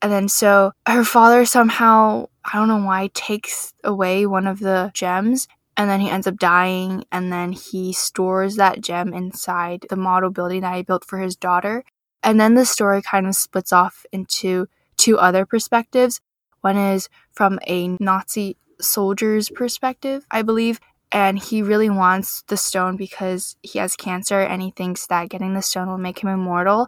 And 0.02 0.12
then 0.12 0.30
so 0.30 0.74
her 0.88 1.04
father 1.04 1.46
somehow, 1.46 2.28
I 2.44 2.58
don't 2.58 2.68
know 2.68 2.86
why, 2.86 3.10
takes 3.14 3.74
away 3.84 4.26
one 4.26 4.48
of 4.48 4.60
the 4.60 4.92
gems 4.94 5.48
and 5.78 5.90
then 5.90 6.00
he 6.00 6.10
ends 6.10 6.28
up 6.28 6.38
dying 6.38 7.04
and 7.12 7.32
then 7.32 7.52
he 7.52 7.94
stores 7.94 8.56
that 8.56 8.82
gem 8.82 9.14
inside 9.14 9.86
the 9.90 9.96
model 9.96 10.30
building 10.30 10.62
that 10.62 10.76
he 10.76 10.84
built 10.84 11.06
for 11.06 11.20
his 11.20 11.36
daughter 11.36 11.84
and 12.24 12.40
then 12.40 12.54
the 12.54 12.66
story 12.66 13.02
kind 13.02 13.26
of 13.26 13.36
splits 13.36 13.74
off 13.74 14.06
into 14.12 14.68
two 14.98 15.18
other 15.18 15.46
perspectives 15.46 16.20
one 16.62 16.78
is 16.78 17.10
from 17.32 17.60
a 17.68 17.88
nazi 18.00 18.58
soldier's 18.80 19.50
perspective 19.50 20.26
i 20.32 20.42
believe 20.42 20.80
and 21.12 21.40
he 21.40 21.62
really 21.62 21.90
wants 21.90 22.44
the 22.48 22.58
stone 22.58 22.96
because 22.96 23.56
he 23.62 23.80
has 23.80 23.96
cancer 23.96 24.40
and 24.40 24.62
he 24.62 24.72
thinks 24.72 25.08
that 25.08 25.30
getting 25.30 25.54
the 25.54 25.62
stone 25.62 25.88
will 25.88 25.98
make 25.98 26.20
him 26.20 26.30
immortal 26.30 26.88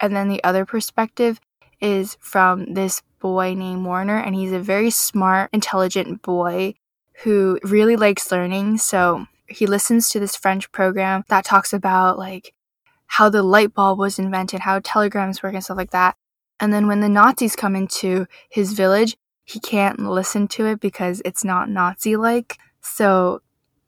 and 0.00 0.14
then 0.14 0.28
the 0.28 0.42
other 0.44 0.64
perspective 0.64 1.40
is 1.80 2.16
from 2.20 2.74
this 2.74 3.02
boy 3.18 3.54
named 3.54 3.86
Werner, 3.86 4.18
and 4.18 4.34
he's 4.34 4.52
a 4.52 4.60
very 4.60 4.90
smart, 4.90 5.50
intelligent 5.52 6.22
boy 6.22 6.74
who 7.22 7.58
really 7.62 7.96
likes 7.96 8.30
learning. 8.30 8.78
So 8.78 9.26
he 9.48 9.66
listens 9.66 10.08
to 10.10 10.20
this 10.20 10.36
French 10.36 10.70
program 10.72 11.24
that 11.28 11.44
talks 11.44 11.72
about 11.72 12.18
like 12.18 12.52
how 13.06 13.28
the 13.28 13.42
light 13.42 13.72
bulb 13.74 13.98
was 13.98 14.18
invented, 14.18 14.60
how 14.60 14.80
telegrams 14.82 15.42
work, 15.42 15.54
and 15.54 15.64
stuff 15.64 15.76
like 15.76 15.92
that. 15.92 16.16
And 16.58 16.72
then 16.72 16.86
when 16.86 17.00
the 17.00 17.08
Nazis 17.08 17.56
come 17.56 17.76
into 17.76 18.26
his 18.50 18.72
village, 18.72 19.16
he 19.44 19.60
can't 19.60 20.00
listen 20.00 20.48
to 20.48 20.66
it 20.66 20.80
because 20.80 21.22
it's 21.24 21.44
not 21.44 21.70
Nazi 21.70 22.16
like. 22.16 22.58
So 22.80 23.40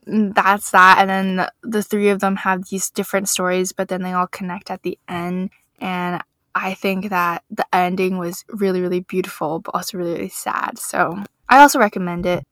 that's 0.08 0.70
that. 0.70 0.98
And 0.98 1.10
then 1.10 1.48
the, 1.62 1.82
three 1.82 2.08
of 2.08 2.20
them 2.20 2.36
have 2.36 2.68
these 2.68 2.90
different 2.90 3.28
stories, 3.28 3.72
but 3.72 3.88
then 3.88 4.02
they 4.02 4.12
all 4.12 4.26
connect 4.26 4.70
at 4.70 4.82
the 4.82 4.98
end. 5.08 5.50
And 5.80 6.22
I 6.54 6.74
think 6.74 7.10
that 7.10 7.44
the 7.50 7.66
ending 7.72 8.18
was 8.18 8.44
really, 8.48 8.80
really 8.80 9.00
beautiful, 9.00 9.60
but 9.60 9.74
also 9.74 9.98
really, 9.98 10.14
really 10.14 10.28
sad. 10.28 10.78
So 10.78 11.22
I 11.48 11.60
also 11.60 11.78
recommend 11.78 12.26
it. 12.26 12.44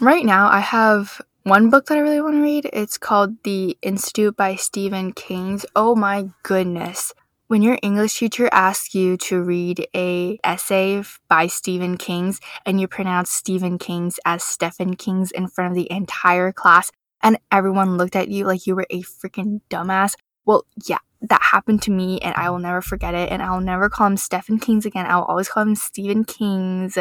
Right 0.00 0.24
now, 0.24 0.48
I 0.48 0.60
have 0.60 1.20
one 1.42 1.70
book 1.70 1.86
that 1.86 1.98
I 1.98 2.02
really 2.02 2.20
want 2.20 2.36
to 2.36 2.42
read. 2.42 2.70
It's 2.72 2.98
called 2.98 3.42
The 3.42 3.76
Institute 3.82 4.36
by 4.36 4.54
Stephen 4.54 5.12
King's. 5.12 5.64
Oh 5.74 5.96
my 5.96 6.28
goodness. 6.42 7.14
When 7.48 7.62
your 7.62 7.78
English 7.82 8.18
teacher 8.18 8.50
asks 8.52 8.94
you 8.94 9.16
to 9.16 9.42
read 9.42 9.88
a 9.96 10.38
essay 10.44 11.02
by 11.30 11.46
Stephen 11.46 11.96
King's 11.96 12.40
and 12.66 12.78
you 12.78 12.86
pronounce 12.86 13.30
Stephen 13.30 13.78
King's 13.78 14.20
as 14.26 14.44
Stephen 14.44 14.96
King's 14.96 15.30
in 15.30 15.48
front 15.48 15.70
of 15.70 15.74
the 15.74 15.90
entire 15.90 16.52
class 16.52 16.90
and 17.22 17.38
everyone 17.50 17.96
looked 17.96 18.16
at 18.16 18.28
you 18.28 18.44
like 18.44 18.66
you 18.66 18.76
were 18.76 18.86
a 18.90 19.00
freaking 19.00 19.62
dumbass. 19.70 20.12
Well, 20.44 20.66
yeah, 20.86 20.98
that 21.22 21.40
happened 21.40 21.80
to 21.84 21.90
me 21.90 22.18
and 22.20 22.34
I 22.36 22.50
will 22.50 22.58
never 22.58 22.82
forget 22.82 23.14
it 23.14 23.32
and 23.32 23.42
I'll 23.42 23.62
never 23.62 23.88
call 23.88 24.08
him 24.08 24.18
Stephen 24.18 24.58
King's 24.58 24.84
again. 24.84 25.06
I'll 25.08 25.22
always 25.22 25.48
call 25.48 25.62
him 25.62 25.74
Stephen 25.74 26.24
King's 26.24 26.98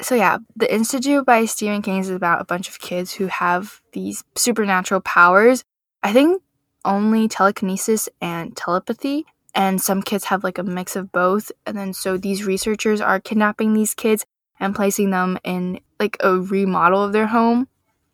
so 0.00 0.14
yeah, 0.14 0.38
the 0.56 0.74
Institute 0.74 1.26
by 1.26 1.44
Stephen 1.44 1.82
King 1.82 1.98
is 1.98 2.08
about 2.08 2.40
a 2.40 2.46
bunch 2.46 2.70
of 2.70 2.80
kids 2.80 3.12
who 3.12 3.26
have 3.26 3.82
these 3.92 4.24
supernatural 4.36 5.02
powers. 5.02 5.64
I 6.02 6.14
think 6.14 6.42
only 6.82 7.28
telekinesis 7.28 8.08
and 8.22 8.56
telepathy, 8.56 9.26
and 9.54 9.80
some 9.80 10.02
kids 10.02 10.24
have 10.24 10.44
like 10.44 10.58
a 10.58 10.62
mix 10.62 10.96
of 10.96 11.12
both. 11.12 11.52
And 11.66 11.76
then 11.76 11.92
so 11.92 12.16
these 12.16 12.44
researchers 12.44 13.00
are 13.00 13.20
kidnapping 13.20 13.74
these 13.74 13.94
kids 13.94 14.24
and 14.58 14.74
placing 14.74 15.10
them 15.10 15.38
in 15.44 15.80
like 15.98 16.16
a 16.20 16.38
remodel 16.38 17.02
of 17.02 17.12
their 17.12 17.28
home. 17.28 17.68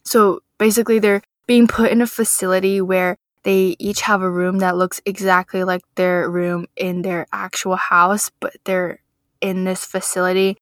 So 0.04 0.40
basically 0.59 0.99
they're 0.99 1.23
being 1.47 1.66
put 1.66 1.90
in 1.90 2.00
a 2.00 2.07
facility 2.07 2.80
where 2.80 3.16
they 3.45 3.76
each 3.78 4.02
have 4.02 4.21
a 4.21 4.30
room 4.30 4.59
that 4.59 4.76
looks 4.76 5.00
exactly 5.07 5.64
like 5.64 5.83
their 5.95 6.28
room 6.28 6.66
in 6.76 7.02
their 7.02 7.26
actual 7.33 7.76
house, 7.76 8.30
but 8.40 8.57
they're 8.64 9.00
in 9.40 9.64
this 9.64 9.85
facility 9.85 10.59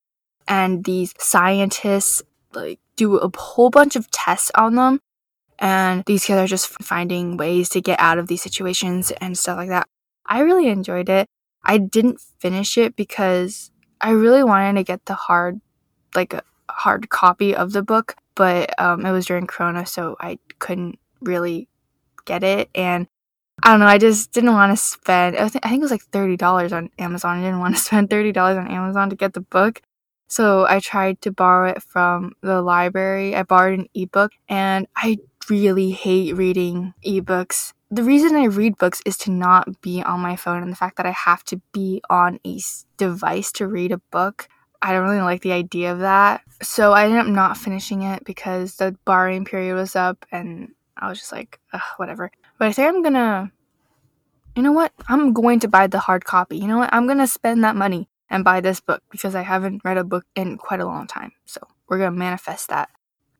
and 0.47 0.85
these 0.85 1.15
scientists 1.19 2.23
like 2.53 2.79
do 2.97 3.17
a 3.17 3.31
whole 3.37 3.71
bunch 3.71 3.97
of 3.97 4.11
tests 4.11 4.51
on 4.55 4.75
them 4.75 5.01
and 5.59 6.05
these 6.07 6.25
kids 6.25 6.39
are 6.39 6.47
just 6.47 6.69
finding 6.83 7.37
ways 7.37 7.69
to 7.71 7.81
get 7.81 7.99
out 7.99 8.19
of 8.19 8.29
these 8.29 8.43
situations 8.43 9.11
and 9.13 9.39
stuff 9.39 9.57
like 9.57 9.69
that. 9.69 9.89
I 10.27 10.41
really 10.41 10.69
enjoyed 10.69 11.09
it. 11.09 11.29
I 11.65 11.79
didn't 11.79 12.21
finish 12.39 12.79
it 12.79 12.97
because 12.97 13.71
I 14.01 14.11
really 14.11 14.45
wanted 14.45 14.75
to 14.75 14.85
get 14.85 15.05
the 15.07 15.15
hard 15.15 15.61
like 16.15 16.35
a 16.35 16.43
hard 16.71 17.09
copy 17.11 17.55
of 17.55 17.73
the 17.73 17.83
book, 17.83 18.17
but 18.35 18.79
um, 18.81 19.05
it 19.07 19.13
was 19.13 19.27
during 19.27 19.47
Corona, 19.47 19.87
so 19.87 20.17
I 20.21 20.39
couldn't 20.59 20.99
really 21.21 21.69
get 22.25 22.45
it. 22.45 22.71
And 22.75 23.07
I 23.63 23.71
don't 23.71 23.81
know, 23.81 23.87
I 23.87 23.99
just 23.99 24.33
didn't 24.33 24.53
want 24.53 24.73
to 24.73 24.77
spend. 24.77 25.37
I, 25.37 25.45
I 25.45 25.49
think 25.49 25.65
it 25.65 25.81
was 25.81 25.91
like 25.91 26.05
thirty 26.05 26.37
dollars 26.37 26.73
on 26.73 26.91
Amazon. 26.99 27.39
I 27.39 27.43
didn't 27.43 27.61
want 27.61 27.77
to 27.77 27.83
spend 27.89 28.11
thirty 28.11 28.33
dollars 28.33 28.59
on 28.59 28.69
Amazon 28.69 29.11
to 29.11 29.17
get 29.17 29.35
the 29.35 29.41
book, 29.41 29.83
so 30.29 30.67
I 30.69 30.81
tried 30.81 31.21
to 31.23 31.33
borrow 31.33 31.71
it 31.71 31.83
from 31.83 32.33
the 32.43 32.63
library. 32.63 33.35
I 33.37 33.43
borrowed 33.45 33.79
an 33.81 33.89
ebook 33.95 34.33
and 34.49 34.87
I 34.97 35.19
really 35.51 35.91
hate 35.93 36.37
reading 36.37 36.95
ebooks. 37.05 37.73
The 37.91 38.03
reason 38.03 38.35
I 38.35 38.45
read 38.45 38.79
books 38.79 39.01
is 39.07 39.17
to 39.19 39.31
not 39.31 39.81
be 39.81 40.03
on 40.03 40.21
my 40.21 40.35
phone 40.37 40.63
and 40.63 40.73
the 40.73 40.77
fact 40.77 40.97
that 40.97 41.07
I 41.07 41.13
have 41.13 41.45
to 41.45 41.61
be 41.73 42.03
on 42.11 42.41
a 42.45 42.59
device 42.97 43.53
to 43.53 43.69
read 43.69 43.93
a 43.93 43.99
book. 44.11 44.49
I 44.83 44.93
don't 44.93 45.05
really 45.05 45.23
like 45.23 45.43
the 45.43 45.53
idea 45.53 45.93
of 45.93 46.01
that. 46.01 46.43
So 46.63 46.93
I 46.93 47.05
ended 47.05 47.21
up 47.21 47.27
not 47.27 47.57
finishing 47.57 48.03
it 48.03 48.25
because 48.25 48.77
the 48.77 48.97
borrowing 49.05 49.45
period 49.45 49.75
was 49.75 49.95
up 49.95 50.27
and 50.33 50.73
I 50.97 51.09
was 51.09 51.19
just 51.19 51.33
like, 51.33 51.61
whatever. 51.97 52.31
But 52.59 52.69
I 52.69 52.73
think 52.73 52.89
I'm 52.89 53.03
gonna, 53.03 53.53
you 54.57 54.63
know 54.63 54.73
what? 54.73 54.93
I'm 55.09 55.33
going 55.33 55.61
to 55.61 55.69
buy 55.69 55.87
the 55.87 56.01
hard 56.01 56.25
copy. 56.25 56.59
You 56.59 56.67
know 56.67 56.79
what? 56.79 56.93
I'm 56.93 57.07
gonna 57.07 57.27
spend 57.27 57.63
that 57.65 57.77
money 57.77 58.09
and 58.29 58.43
buy 58.43 58.61
this 58.61 58.81
book 58.81 59.03
because 59.11 59.35
I 59.35 59.43
haven't 59.43 59.85
read 59.85 59.97
a 59.97 60.05
book 60.05 60.25
in 60.35 60.59
quite 60.59 60.81
a 60.81 60.87
long 60.87 61.07
time. 61.07 61.33
So 61.45 61.61
we're 61.89 61.99
to 61.99 62.11
manifest 62.11 62.69
that. 62.69 62.89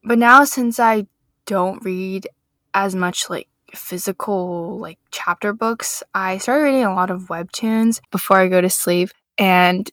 But 0.05 0.19
now, 0.19 0.45
since 0.45 0.79
I 0.79 1.07
don't 1.47 1.85
read 1.85 2.29
as 2.73 2.95
much 2.95 3.29
like 3.29 3.49
physical 3.77 4.79
like 4.79 4.99
chapter 5.11 5.53
books, 5.53 6.03
I 6.15 6.39
started 6.39 6.65
reading 6.65 6.85
a 6.85 6.95
lot 6.95 7.11
of 7.11 7.29
webtoons 7.29 8.01
before 8.11 8.39
I 8.39 8.49
go 8.49 8.61
to 8.61 8.71
sleep. 8.71 9.11
And 9.39 9.89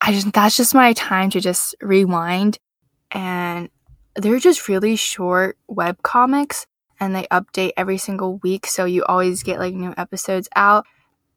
I 0.00 0.12
just, 0.12 0.32
that's 0.32 0.56
just 0.56 0.74
my 0.74 0.92
time 0.92 1.30
to 1.30 1.40
just 1.40 1.74
rewind. 1.80 2.58
And 3.10 3.68
they're 4.16 4.38
just 4.38 4.68
really 4.68 4.96
short 4.96 5.58
web 5.68 6.02
comics 6.02 6.66
and 7.00 7.14
they 7.14 7.24
update 7.24 7.72
every 7.76 7.98
single 7.98 8.38
week. 8.38 8.66
So 8.66 8.84
you 8.84 9.04
always 9.04 9.42
get 9.42 9.58
like 9.58 9.74
new 9.74 9.94
episodes 9.96 10.48
out. 10.56 10.86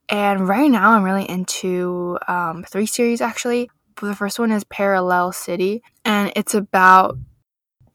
And 0.10 0.48
right 0.48 0.72
now, 0.72 0.92
I'm 0.92 1.04
really 1.04 1.30
into 1.30 2.18
um, 2.28 2.64
three 2.64 2.86
series 2.86 3.22
actually. 3.22 3.70
The 4.00 4.16
first 4.16 4.40
one 4.40 4.52
is 4.52 4.64
Parallel 4.64 5.32
City, 5.32 5.82
and 6.06 6.32
it's 6.36 6.54
about 6.54 7.18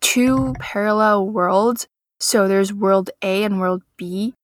two 0.01 0.55
parallel 0.59 1.29
worlds. 1.29 1.87
So 2.23 2.47
there's 2.47 2.73
World 2.73 3.11
A 3.21 3.43
and 3.43 3.59
World 3.59 3.83
B. 3.97 4.35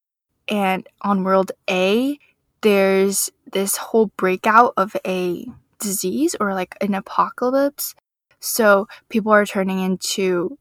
And 0.49 0.85
on 1.01 1.23
World 1.23 1.53
A, 1.71 2.19
there's 2.61 3.31
this 3.53 3.77
whole 3.77 4.07
breakout 4.17 4.75
of 4.77 4.97
a 5.07 5.47
disease 5.79 6.35
or 6.41 6.55
like 6.55 6.77
an 6.81 6.93
apocalypse. 6.93 7.95
So 8.41 8.89
people 9.09 9.31
are 9.31 9.47
turning 9.47 9.79
into 9.79 10.59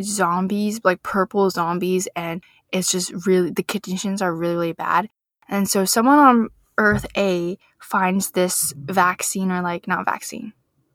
zombies, 0.00 0.80
like 0.84 1.02
purple 1.02 1.50
zombies, 1.50 2.08
and 2.16 2.42
it's 2.72 2.90
just 2.90 3.26
really, 3.26 3.50
the 3.50 3.62
conditions 3.62 4.22
are 4.22 4.34
really, 4.34 4.54
really 4.54 4.72
bad. 4.72 5.10
And 5.50 5.68
so 5.68 5.84
someone 5.84 6.18
on 6.18 6.48
Earth 6.78 7.04
A 7.14 7.58
finds 7.78 8.30
this 8.30 8.72
vaccine 8.74 9.52
or 9.52 9.60
like 9.60 9.86
not 9.86 10.06
vaccine. 10.06 10.54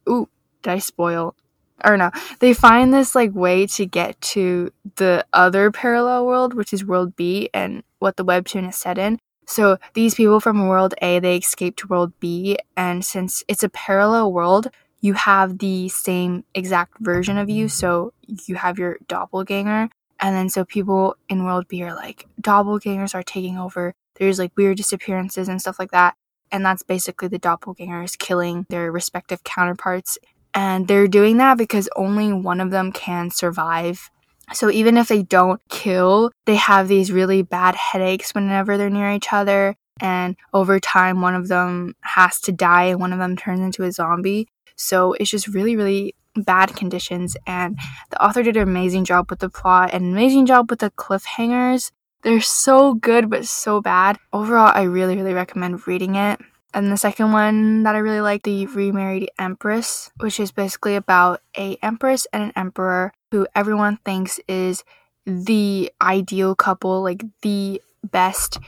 Ooh, 0.09 0.29
did 0.63 0.71
I 0.71 0.79
spoil? 0.79 1.35
Or 1.83 1.97
no, 1.97 2.11
they 2.39 2.53
find 2.53 2.93
this 2.93 3.15
like 3.15 3.33
way 3.33 3.67
to 3.67 3.85
get 3.85 4.19
to 4.21 4.71
the 4.95 5.25
other 5.33 5.71
parallel 5.71 6.25
world, 6.25 6.53
which 6.53 6.73
is 6.73 6.85
world 6.85 7.15
B 7.15 7.49
and 7.53 7.83
what 7.99 8.17
the 8.17 8.25
webtoon 8.25 8.69
is 8.69 8.75
set 8.75 8.97
in. 8.97 9.19
So 9.45 9.77
these 9.93 10.15
people 10.15 10.39
from 10.39 10.67
world 10.67 10.93
A, 11.01 11.19
they 11.19 11.37
escape 11.37 11.75
to 11.77 11.87
world 11.87 12.13
B, 12.19 12.57
and 12.77 13.03
since 13.03 13.43
it's 13.47 13.63
a 13.63 13.69
parallel 13.69 14.31
world, 14.31 14.67
you 15.01 15.13
have 15.13 15.57
the 15.57 15.89
same 15.89 16.43
exact 16.53 16.99
version 16.99 17.37
of 17.37 17.49
you. 17.49 17.67
So 17.67 18.13
you 18.45 18.55
have 18.55 18.77
your 18.77 18.97
doppelganger, 19.07 19.89
and 20.19 20.35
then 20.35 20.49
so 20.49 20.65
people 20.65 21.15
in 21.29 21.45
world 21.45 21.67
B 21.67 21.81
are 21.81 21.95
like, 21.95 22.27
doppelgangers 22.39 23.15
are 23.15 23.23
taking 23.23 23.57
over 23.57 23.95
there's 24.19 24.37
like 24.37 24.51
weird 24.55 24.77
disappearances 24.77 25.47
and 25.47 25.59
stuff 25.59 25.79
like 25.79 25.91
that. 25.91 26.15
And 26.51 26.65
that's 26.65 26.83
basically 26.83 27.27
the 27.27 27.39
doppelgangers 27.39 28.17
killing 28.17 28.65
their 28.69 28.91
respective 28.91 29.43
counterparts. 29.43 30.17
And 30.53 30.87
they're 30.87 31.07
doing 31.07 31.37
that 31.37 31.57
because 31.57 31.89
only 31.95 32.33
one 32.33 32.59
of 32.59 32.71
them 32.71 32.91
can 32.91 33.29
survive. 33.31 34.09
So 34.53 34.69
even 34.71 34.97
if 34.97 35.07
they 35.07 35.21
don't 35.21 35.61
kill, 35.69 36.31
they 36.45 36.55
have 36.55 36.87
these 36.87 37.11
really 37.11 37.43
bad 37.43 37.75
headaches 37.75 38.33
whenever 38.33 38.77
they're 38.77 38.89
near 38.89 39.11
each 39.11 39.31
other. 39.31 39.75
And 40.01 40.35
over 40.53 40.79
time, 40.79 41.21
one 41.21 41.35
of 41.35 41.49
them 41.49 41.95
has 42.01 42.39
to 42.41 42.51
die 42.51 42.85
and 42.85 42.99
one 42.99 43.13
of 43.13 43.19
them 43.19 43.35
turns 43.35 43.59
into 43.59 43.83
a 43.83 43.91
zombie. 43.91 44.47
So 44.75 45.13
it's 45.13 45.29
just 45.29 45.47
really, 45.47 45.75
really 45.75 46.15
bad 46.35 46.75
conditions. 46.75 47.35
And 47.45 47.77
the 48.09 48.23
author 48.23 48.41
did 48.41 48.57
an 48.57 48.63
amazing 48.63 49.05
job 49.05 49.29
with 49.29 49.39
the 49.39 49.49
plot 49.49 49.91
and 49.93 50.13
amazing 50.13 50.45
job 50.45 50.69
with 50.69 50.79
the 50.79 50.91
cliffhangers. 50.91 51.91
They're 52.21 52.41
so 52.41 52.95
good, 52.95 53.29
but 53.29 53.45
so 53.45 53.81
bad. 53.81 54.17
Overall, 54.33 54.71
I 54.73 54.83
really, 54.83 55.15
really 55.15 55.33
recommend 55.33 55.87
reading 55.87 56.15
it. 56.15 56.39
And 56.73 56.91
the 56.91 56.97
second 56.97 57.31
one 57.31 57.83
that 57.83 57.95
I 57.95 57.99
really 57.99 58.21
like, 58.21 58.43
The 58.43 58.67
Remarried 58.67 59.31
Empress, 59.39 60.11
which 60.19 60.39
is 60.39 60.51
basically 60.51 60.95
about 60.95 61.41
a 61.57 61.77
empress 61.81 62.27
and 62.31 62.43
an 62.43 62.53
emperor 62.55 63.11
who 63.31 63.47
everyone 63.55 63.97
thinks 64.05 64.39
is 64.47 64.83
the 65.25 65.91
ideal 66.01 66.55
couple, 66.55 67.01
like 67.01 67.23
the 67.41 67.81
best, 68.03 68.59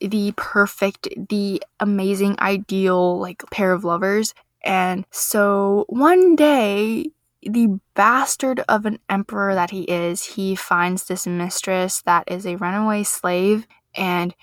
the 0.00 0.32
perfect, 0.36 1.08
the 1.28 1.62
amazing, 1.78 2.36
ideal, 2.38 3.18
like 3.18 3.42
pair 3.50 3.72
of 3.72 3.84
lovers. 3.84 4.34
And 4.64 5.04
so 5.10 5.84
one 5.88 6.36
day 6.36 7.10
the 7.42 7.78
bastard 7.94 8.60
of 8.68 8.86
an 8.86 8.98
emperor 9.08 9.54
that 9.54 9.70
he 9.70 9.82
is, 9.82 10.24
he 10.24 10.54
finds 10.54 11.04
this 11.04 11.26
mistress 11.26 12.02
that 12.02 12.24
is 12.26 12.46
a 12.46 12.56
runaway 12.56 13.02
slave 13.02 13.66
and 13.94 14.34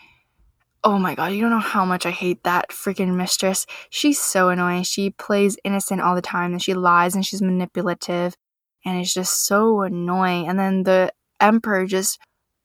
oh 0.83 0.99
my 0.99 1.15
god, 1.15 1.31
you 1.33 1.41
don't 1.41 1.51
know 1.51 1.59
how 1.59 1.85
much 1.85 2.05
I 2.05 2.11
hate 2.11 2.43
that 2.43 2.69
freaking 2.69 3.15
mistress. 3.15 3.65
She's 3.89 4.19
so 4.19 4.49
annoying. 4.49 4.83
She 4.83 5.11
plays 5.11 5.57
innocent 5.63 6.01
all 6.01 6.15
the 6.15 6.21
time 6.21 6.51
and 6.51 6.61
she 6.61 6.73
lies 6.73 7.15
and 7.15 7.25
she's 7.25 7.41
manipulative 7.41 8.35
and 8.85 8.99
it's 8.99 9.13
just 9.13 9.45
so 9.45 9.81
annoying. 9.81 10.47
And 10.47 10.59
then 10.59 10.83
the 10.83 11.13
emperor 11.39 11.85
just 11.85 12.19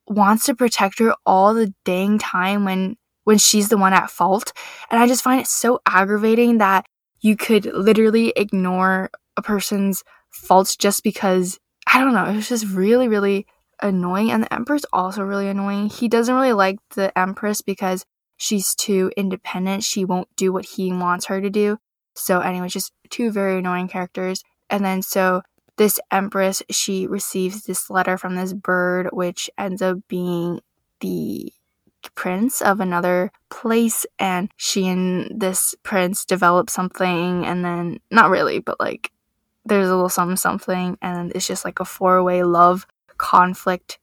wants 0.06 0.46
to 0.46 0.54
protect 0.54 0.98
her 0.98 1.14
all 1.26 1.54
the 1.54 1.72
dang 1.84 2.18
time 2.18 2.64
when 2.64 2.96
when 3.24 3.38
she's 3.38 3.68
the 3.68 3.76
one 3.76 3.92
at 3.92 4.10
fault. 4.10 4.52
And 4.90 5.00
I 5.00 5.06
just 5.06 5.22
find 5.22 5.40
it 5.40 5.46
so 5.46 5.80
aggravating 5.86 6.58
that 6.58 6.86
you 7.20 7.36
could 7.36 7.66
literally 7.66 8.32
ignore 8.36 9.10
a 9.36 9.42
person's 9.42 10.02
faults 10.30 10.76
just 10.76 11.04
because 11.04 11.58
I 11.86 12.00
don't 12.00 12.14
know, 12.14 12.24
it 12.24 12.34
was 12.34 12.48
just 12.48 12.66
really 12.66 13.06
really 13.06 13.46
annoying 13.80 14.30
and 14.30 14.42
the 14.42 14.52
emperor's 14.52 14.86
also 14.92 15.22
really 15.22 15.48
annoying. 15.48 15.88
He 15.88 16.08
doesn't 16.08 16.34
really 16.34 16.52
like 16.52 16.78
the 16.94 17.16
empress 17.18 17.60
because 17.60 18.04
she's 18.36 18.74
too 18.74 19.10
independent. 19.16 19.84
She 19.84 20.04
won't 20.04 20.28
do 20.36 20.52
what 20.52 20.64
he 20.64 20.92
wants 20.92 21.26
her 21.26 21.40
to 21.40 21.50
do. 21.50 21.78
So 22.14 22.40
anyway, 22.40 22.68
just 22.68 22.92
two 23.10 23.30
very 23.30 23.58
annoying 23.58 23.88
characters. 23.88 24.42
And 24.70 24.84
then 24.84 25.02
so 25.02 25.42
this 25.76 26.00
empress, 26.10 26.62
she 26.70 27.06
receives 27.06 27.64
this 27.64 27.88
letter 27.88 28.18
from 28.18 28.34
this 28.34 28.52
bird 28.52 29.08
which 29.12 29.48
ends 29.56 29.80
up 29.82 29.98
being 30.08 30.60
the 31.00 31.52
prince 32.14 32.62
of 32.62 32.80
another 32.80 33.30
place 33.50 34.06
and 34.18 34.50
she 34.56 34.86
and 34.88 35.40
this 35.40 35.74
prince 35.82 36.24
develop 36.24 36.70
something 36.70 37.44
and 37.44 37.64
then 37.64 37.98
not 38.10 38.30
really 38.30 38.60
but 38.60 38.78
like 38.80 39.10
there's 39.64 39.88
a 39.88 39.94
little 39.94 40.08
something 40.08 40.36
something 40.36 40.96
and 41.02 41.32
it's 41.34 41.46
just 41.46 41.64
like 41.64 41.80
a 41.80 41.84
four-way 41.84 42.42
love 42.42 42.86
conflict. 43.18 43.98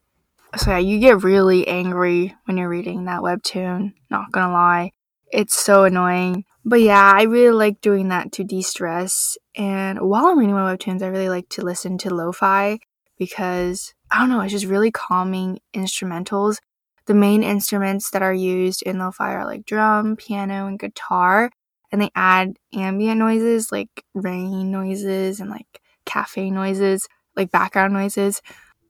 So 0.58 0.72
yeah, 0.72 0.78
you 0.78 1.00
get 1.00 1.24
really 1.24 1.68
angry 1.68 2.36
when 2.46 2.58
you're 2.58 2.70
reading 2.70 3.06
that 3.06 3.22
webtoon, 3.22 3.94
not 4.10 4.32
gonna 4.32 4.54
lie. 4.54 4.92
It's 5.32 5.60
so 5.60 5.84
annoying. 5.84 6.46
But 6.64 6.82
yeah, 6.82 7.14
I 7.16 7.24
really 7.24 7.56
like 7.56 7.82
doing 7.82 8.10
that 8.10 8.32
to 8.34 8.44
de-stress. 8.44 9.38
And 9.56 10.00
while 10.00 10.26
I'm 10.26 10.40
reading 10.40 10.56
my 10.56 10.76
webtoons, 10.76 11.04
I 11.04 11.08
really 11.08 11.30
like 11.30 11.50
to 11.50 11.62
listen 11.62 11.98
to 12.00 12.14
lo-fi 12.14 12.80
because 13.18 13.94
I 14.10 14.20
don't 14.20 14.30
know, 14.30 14.42
it's 14.42 14.52
just 14.52 14.66
really 14.66 14.92
calming 14.92 15.60
instrumentals. 15.76 16.58
The 17.06 17.14
main 17.14 17.44
instruments 17.44 18.10
that 18.12 18.24
are 18.24 18.34
used 18.34 18.82
in 18.82 18.98
lo-fi 18.98 19.34
are 19.34 19.46
like 19.46 19.66
drum, 19.66 20.16
piano, 20.16 20.68
and 20.68 20.80
guitar. 20.80 21.52
And 21.92 22.02
they 22.02 22.10
add 22.16 22.58
ambient 22.74 23.20
noises 23.20 23.72
like 23.72 24.04
rain 24.14 24.72
noises 24.72 25.40
and 25.40 25.50
like 25.50 25.82
cafe 26.06 26.50
noises, 26.50 27.08
like 27.36 27.52
background 27.52 27.94
noises 27.94 28.42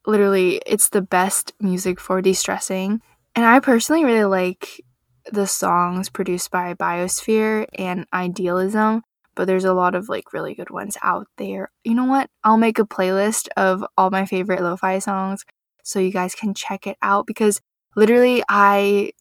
literally 0.08 0.62
it's 0.66 0.90
the 0.90 1.02
best 1.02 1.54
music 1.60 2.00
for 2.00 2.22
de-stressing. 2.22 3.02
And 3.36 3.46
i 3.46 3.60
personally 3.60 4.06
really 4.06 4.26
like 4.26 4.82
the 5.32 5.48
songs 5.48 6.10
produced 6.10 6.52
by 6.52 6.74
biosphere 6.76 7.66
and 7.78 8.06
idealism 8.14 9.02
but 9.36 9.46
there's 9.48 9.66
a 9.66 9.74
lot 9.74 9.96
of 9.96 10.08
like 10.08 10.34
really 10.34 10.56
good 10.56 10.70
ones 10.70 10.98
out 11.02 11.28
there. 11.38 11.70
You 11.84 11.94
know 11.94 12.06
what? 12.06 12.30
I'll 12.44 12.58
make 12.58 12.80
a 12.80 12.86
playlist 12.86 13.50
of 13.58 13.84
all 13.98 14.10
my 14.10 14.26
favorite 14.26 14.62
lo-fi 14.62 15.00
songs 15.00 15.44
so 15.84 16.00
you 16.00 16.12
guys 16.12 16.34
can 16.36 16.54
check 16.54 16.88
it 16.88 16.98
out 17.02 17.28
because 17.28 17.62
literally 17.96 18.44
i 18.50 19.12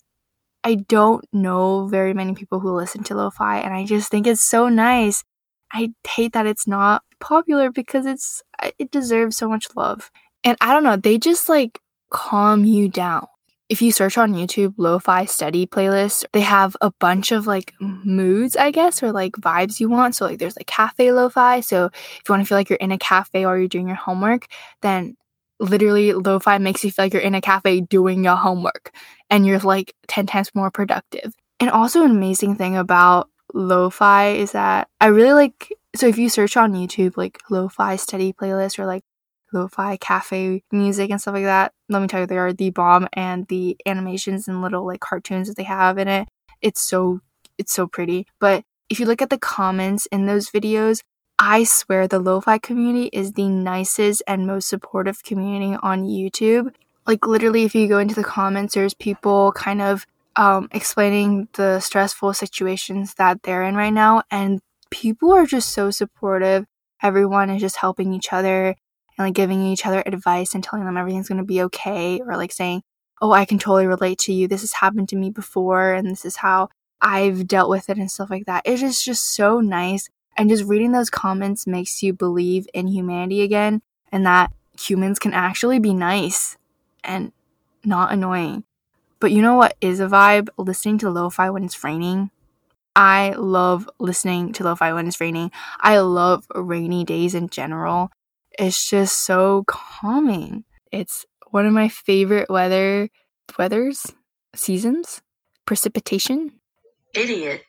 i 0.64 0.76
don't 0.76 1.24
know 1.32 1.86
very 1.88 2.14
many 2.14 2.34
people 2.34 2.60
who 2.60 2.72
listen 2.74 3.02
to 3.04 3.14
lo-fi 3.14 3.58
and 3.58 3.74
i 3.74 3.84
just 3.84 4.10
think 4.10 4.26
it's 4.26 4.42
so 4.42 4.68
nice. 4.68 5.24
I 5.72 5.92
hate 6.06 6.32
that 6.34 6.46
it's 6.46 6.66
not 6.68 7.02
popular 7.20 7.70
because 7.70 8.06
it's 8.06 8.42
it 8.78 8.90
deserves 8.92 9.36
so 9.36 9.48
much 9.48 9.66
love 9.76 10.10
and 10.44 10.56
I 10.60 10.72
don't 10.72 10.84
know, 10.84 10.96
they 10.96 11.18
just 11.18 11.48
like 11.48 11.80
calm 12.10 12.64
you 12.64 12.88
down. 12.88 13.26
If 13.70 13.80
you 13.80 13.92
search 13.92 14.18
on 14.18 14.34
YouTube 14.34 14.74
lo-fi 14.76 15.24
study 15.24 15.66
playlist, 15.66 16.26
they 16.32 16.42
have 16.42 16.76
a 16.82 16.92
bunch 17.00 17.32
of 17.32 17.46
like 17.46 17.72
moods, 17.80 18.56
I 18.56 18.70
guess, 18.70 19.02
or 19.02 19.10
like 19.10 19.32
vibes 19.32 19.80
you 19.80 19.88
want. 19.88 20.14
So 20.14 20.26
like 20.26 20.38
there's 20.38 20.56
like 20.56 20.66
cafe 20.66 21.10
lo-fi. 21.12 21.60
So 21.60 21.86
if 21.86 22.22
you 22.28 22.32
want 22.32 22.42
to 22.42 22.46
feel 22.46 22.58
like 22.58 22.68
you're 22.68 22.76
in 22.76 22.92
a 22.92 22.98
cafe 22.98 23.46
or 23.46 23.58
you're 23.58 23.68
doing 23.68 23.88
your 23.88 23.96
homework, 23.96 24.46
then 24.82 25.16
literally 25.60 26.12
lo-fi 26.12 26.58
makes 26.58 26.84
you 26.84 26.90
feel 26.90 27.06
like 27.06 27.14
you're 27.14 27.22
in 27.22 27.34
a 27.34 27.40
cafe 27.40 27.80
doing 27.80 28.22
your 28.22 28.36
homework 28.36 28.94
and 29.30 29.46
you're 29.46 29.58
like 29.60 29.94
10 30.08 30.26
times 30.26 30.50
more 30.54 30.70
productive. 30.70 31.32
And 31.58 31.70
also 31.70 32.04
an 32.04 32.10
amazing 32.10 32.56
thing 32.56 32.76
about 32.76 33.30
lo-fi 33.54 34.30
is 34.32 34.52
that 34.52 34.88
I 35.00 35.06
really 35.06 35.32
like 35.32 35.72
so 35.96 36.06
if 36.08 36.18
you 36.18 36.28
search 36.28 36.56
on 36.56 36.74
YouTube 36.74 37.16
like 37.16 37.38
lo-fi 37.50 37.96
study 37.96 38.32
playlist 38.32 38.78
or 38.78 38.86
like 38.86 39.04
lo-fi 39.54 39.96
cafe 39.96 40.62
music 40.72 41.10
and 41.10 41.20
stuff 41.20 41.34
like 41.34 41.44
that. 41.44 41.72
Let 41.88 42.02
me 42.02 42.08
tell 42.08 42.20
you, 42.20 42.26
they 42.26 42.38
are 42.38 42.52
the 42.52 42.70
bomb, 42.70 43.08
and 43.12 43.46
the 43.48 43.76
animations 43.86 44.48
and 44.48 44.60
little 44.60 44.86
like 44.86 45.00
cartoons 45.00 45.48
that 45.48 45.56
they 45.56 45.62
have 45.62 45.96
in 45.96 46.08
it, 46.08 46.28
it's 46.60 46.80
so 46.80 47.20
it's 47.56 47.72
so 47.72 47.86
pretty. 47.86 48.26
But 48.40 48.64
if 48.90 49.00
you 49.00 49.06
look 49.06 49.22
at 49.22 49.30
the 49.30 49.38
comments 49.38 50.06
in 50.06 50.26
those 50.26 50.50
videos, 50.50 51.00
I 51.38 51.64
swear 51.64 52.06
the 52.06 52.18
lo-fi 52.18 52.58
community 52.58 53.10
is 53.12 53.32
the 53.32 53.48
nicest 53.48 54.22
and 54.26 54.46
most 54.46 54.68
supportive 54.68 55.22
community 55.22 55.76
on 55.82 56.04
YouTube. 56.04 56.74
Like 57.06 57.26
literally, 57.26 57.64
if 57.64 57.74
you 57.74 57.88
go 57.88 57.98
into 57.98 58.14
the 58.14 58.24
comments, 58.24 58.74
there's 58.74 58.94
people 58.94 59.52
kind 59.52 59.82
of 59.82 60.06
um, 60.36 60.68
explaining 60.72 61.48
the 61.54 61.80
stressful 61.80 62.34
situations 62.34 63.14
that 63.14 63.42
they're 63.42 63.62
in 63.62 63.76
right 63.76 63.92
now, 63.92 64.22
and 64.30 64.60
people 64.90 65.32
are 65.32 65.46
just 65.46 65.70
so 65.70 65.90
supportive. 65.90 66.66
Everyone 67.02 67.50
is 67.50 67.60
just 67.60 67.76
helping 67.76 68.14
each 68.14 68.32
other 68.32 68.76
and 69.16 69.26
like 69.26 69.34
giving 69.34 69.62
each 69.62 69.86
other 69.86 70.02
advice 70.06 70.54
and 70.54 70.62
telling 70.64 70.84
them 70.84 70.96
everything's 70.96 71.28
going 71.28 71.38
to 71.38 71.44
be 71.44 71.62
okay 71.62 72.20
or 72.20 72.36
like 72.36 72.52
saying, 72.52 72.82
"Oh, 73.20 73.32
I 73.32 73.44
can 73.44 73.58
totally 73.58 73.86
relate 73.86 74.18
to 74.20 74.32
you. 74.32 74.48
This 74.48 74.62
has 74.62 74.74
happened 74.74 75.08
to 75.10 75.16
me 75.16 75.30
before 75.30 75.92
and 75.92 76.08
this 76.10 76.24
is 76.24 76.36
how 76.36 76.68
I've 77.00 77.46
dealt 77.46 77.70
with 77.70 77.90
it 77.90 77.98
and 77.98 78.10
stuff 78.10 78.30
like 78.30 78.46
that." 78.46 78.62
It 78.64 78.82
is 78.82 79.02
just 79.02 79.34
so 79.34 79.60
nice 79.60 80.08
and 80.36 80.50
just 80.50 80.64
reading 80.64 80.92
those 80.92 81.10
comments 81.10 81.66
makes 81.66 82.02
you 82.02 82.12
believe 82.12 82.66
in 82.74 82.88
humanity 82.88 83.42
again 83.42 83.82
and 84.10 84.26
that 84.26 84.52
humans 84.78 85.18
can 85.18 85.32
actually 85.32 85.78
be 85.78 85.94
nice 85.94 86.56
and 87.04 87.32
not 87.84 88.12
annoying. 88.12 88.64
But 89.20 89.32
you 89.32 89.42
know 89.42 89.54
what 89.54 89.76
is 89.80 90.00
a 90.00 90.06
vibe? 90.06 90.48
Listening 90.58 90.98
to 90.98 91.10
lo-fi 91.10 91.50
when 91.50 91.64
it's 91.64 91.82
raining. 91.84 92.30
I 92.96 93.34
love 93.36 93.88
listening 93.98 94.52
to 94.54 94.64
lo-fi 94.64 94.92
when 94.92 95.06
it's 95.06 95.20
raining. 95.20 95.50
I 95.80 95.98
love 95.98 96.46
rainy 96.54 97.04
days 97.04 97.34
in 97.34 97.48
general 97.48 98.10
it's 98.58 98.88
just 98.88 99.20
so 99.20 99.64
calming. 99.66 100.64
It's 100.92 101.26
one 101.50 101.66
of 101.66 101.72
my 101.72 101.88
favorite 101.88 102.50
weather 102.50 103.08
weathers 103.58 104.06
seasons. 104.54 105.22
Precipitation. 105.66 106.52
Idiot. 107.14 107.62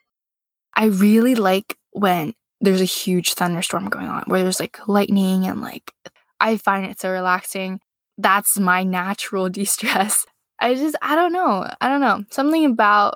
I 0.76 0.86
really 0.86 1.36
like 1.36 1.78
when 1.92 2.34
there's 2.62 2.82
a 2.82 2.86
huge 2.86 3.34
thunderstorm 3.34 3.90
going 3.90 4.08
on 4.08 4.24
where 4.28 4.44
there's 4.44 4.60
like 4.60 4.88
lightning 4.88 5.46
and 5.46 5.62
like 5.62 5.92
I 6.40 6.58
find 6.58 6.86
it 6.86 7.00
so 7.00 7.12
relaxing. 7.12 7.80
That's 8.18 8.60
my 8.60 8.84
natural 8.84 9.50
de-stress. 9.50 10.26
I 10.60 10.76
just 10.76 10.96
I 11.02 11.16
don't 11.16 11.34
know. 11.34 11.70
I 11.80 11.88
don't 11.88 12.02
know. 12.02 12.24
Something 12.32 12.66
about 12.66 13.16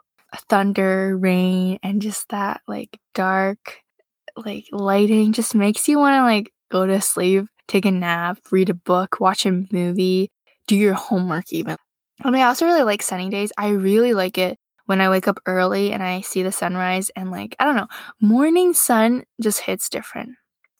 thunder, 0.49 1.17
rain 1.17 1.79
and 1.81 2.01
just 2.01 2.29
that 2.29 2.61
like 2.67 2.99
dark 3.15 3.79
like 4.37 4.65
lighting 4.71 5.33
just 5.33 5.55
makes 5.55 5.87
you 5.87 5.97
want 5.97 6.13
to 6.13 6.23
like 6.23 6.53
go 6.71 6.85
to 6.85 7.01
sleep 7.01 7.47
take 7.69 7.85
a 7.85 7.91
nap, 7.91 8.39
read 8.51 8.69
a 8.69 8.73
book, 8.73 9.19
watch 9.21 9.45
a 9.45 9.65
movie, 9.71 10.29
do 10.67 10.75
your 10.75 10.95
homework 10.95 11.53
even. 11.53 11.77
And 12.23 12.35
I 12.35 12.43
also 12.43 12.65
really 12.65 12.83
like 12.83 13.01
sunny 13.01 13.29
days. 13.29 13.53
I 13.57 13.69
really 13.69 14.13
like 14.13 14.37
it 14.37 14.57
when 14.87 14.99
I 14.99 15.09
wake 15.09 15.27
up 15.27 15.39
early 15.45 15.93
and 15.93 16.03
I 16.03 16.21
see 16.21 16.43
the 16.43 16.51
sunrise 16.51 17.09
and 17.15 17.31
like, 17.31 17.55
I 17.59 17.65
don't 17.65 17.77
know, 17.77 17.87
morning 18.19 18.73
sun 18.73 19.23
just 19.41 19.61
hits 19.61 19.87
different. 19.87 20.31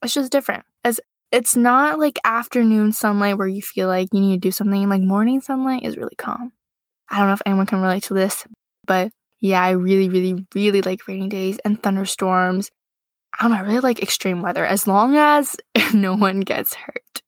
It's 0.04 0.14
just 0.14 0.32
different. 0.32 0.66
As 0.84 1.00
it's 1.32 1.56
not 1.56 2.00
like 2.00 2.20
afternoon 2.26 2.92
sunlight 2.92 3.38
where 3.38 3.48
you 3.48 3.62
feel 3.62 3.88
like 3.88 4.10
you 4.12 4.20
need 4.20 4.42
to 4.42 4.48
do 4.48 4.52
something. 4.52 4.90
Like 4.90 5.02
morning 5.02 5.42
sunlight 5.42 5.84
is 5.84 5.96
really 5.96 6.16
calm. 6.18 6.52
I 7.10 7.20
don't 7.20 7.28
know 7.28 7.34
if 7.34 7.42
anyone 7.46 7.68
can 7.68 7.82
relate 7.82 8.04
to 8.04 8.14
this, 8.14 8.46
but 8.86 9.12
yeah, 9.40 9.62
I 9.62 9.72
really, 9.72 10.10
really, 10.10 10.46
really 10.54 10.82
like 10.82 11.08
rainy 11.08 11.30
days 11.30 11.60
and 11.64 11.82
thunderstorms 11.82 12.72
I 13.40 13.44
don't 13.44 13.52
know, 13.52 13.58
I 13.58 13.62
really 13.62 13.80
like 13.80 14.04
extreme 14.04 14.42
weather 14.42 14.66
as 14.66 14.86
long 14.86 15.16
as 15.16 15.56
no 15.94 16.14
one 16.14 16.42
gets 16.42 16.74
hurt. 16.74 17.22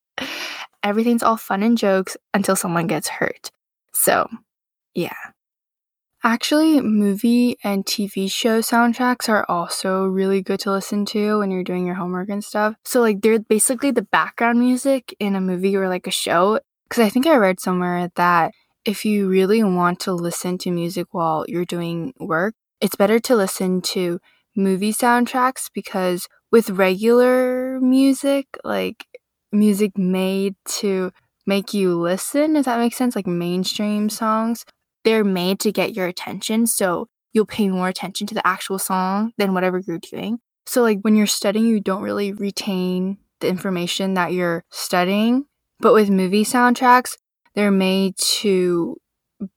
Everything's 0.84 1.24
all 1.24 1.38
fun 1.38 1.64
and 1.64 1.78
jokes 1.78 2.18
until 2.34 2.56
someone 2.56 2.88
gets 2.88 3.08
hurt. 3.08 3.50
So, 3.94 4.28
yeah. 4.94 5.16
Actually, 6.24 6.82
movie 6.82 7.58
and 7.64 7.86
TV 7.86 8.30
show 8.30 8.60
soundtracks 8.60 9.30
are 9.30 9.46
also 9.48 10.06
really 10.06 10.42
good 10.42 10.60
to 10.60 10.72
listen 10.72 11.06
to 11.06 11.40
when 11.40 11.50
you're 11.50 11.64
doing 11.64 11.86
your 11.86 11.96
homework 11.96 12.30
and 12.30 12.44
stuff. 12.44 12.76
So, 12.84 13.00
like, 13.00 13.22
they're 13.22 13.40
basically 13.40 13.92
the 13.92 14.04
background 14.04 14.60
music 14.60 15.16
in 15.20 15.36
a 15.36 15.42
movie 15.42 15.76
or 15.76 15.88
like 15.88 16.08
a 16.08 16.12
show. 16.12 16.60
Because 16.88 17.04
I 17.04 17.10
think 17.10 17.26
I 17.26 17.38
read 17.38 17.60
somewhere 17.60 18.12
that 18.16 18.52
if 18.86 19.06
you 19.06 19.30
really 19.30 19.64
want 19.64 20.02
to 20.02 20.14
listen 20.14 20.58
to 20.60 20.72
music 20.72 21.08
while 21.12 21.46
you're 21.48 21.66
doing 21.66 22.14
work, 22.20 22.54
it's 22.82 22.96
better 22.96 23.20
to 23.20 23.36
listen 23.36 23.82
to 23.82 24.20
movie 24.56 24.94
soundtracks 24.94 25.70
because 25.74 26.28
with 26.52 26.70
regular 26.70 27.80
music, 27.80 28.48
like 28.64 29.06
music 29.52 29.98
made 29.98 30.56
to 30.66 31.12
make 31.46 31.74
you 31.74 32.00
listen, 32.00 32.56
if 32.56 32.66
that 32.66 32.80
makes 32.80 32.98
sense, 32.98 33.16
like 33.16 33.28
mainstream 33.28 34.10
songs, 34.10 34.66
they're 35.04 35.24
made 35.24 35.60
to 35.62 35.72
get 35.72 35.96
your 35.96 36.08
attention. 36.08 36.68
So 36.68 37.08
you'll 37.34 37.46
pay 37.46 37.70
more 37.70 37.88
attention 37.88 38.28
to 38.28 38.36
the 38.36 38.46
actual 38.46 38.80
song 38.80 39.32
than 39.38 39.54
whatever 39.54 39.80
you're 39.80 40.00
doing. 40.00 40.40
So, 40.66 40.82
like 40.82 41.00
when 41.02 41.16
you're 41.16 41.28
studying, 41.28 41.66
you 41.66 41.80
don't 41.80 42.04
really 42.04 42.34
retain 42.34 43.18
the 43.40 43.48
information 43.48 44.14
that 44.14 44.34
you're 44.34 44.64
studying. 44.70 45.46
But 45.80 45.94
with 45.94 46.10
movie 46.10 46.46
soundtracks, 46.46 47.18
they're 47.56 47.72
made 47.72 48.16
to 48.18 48.98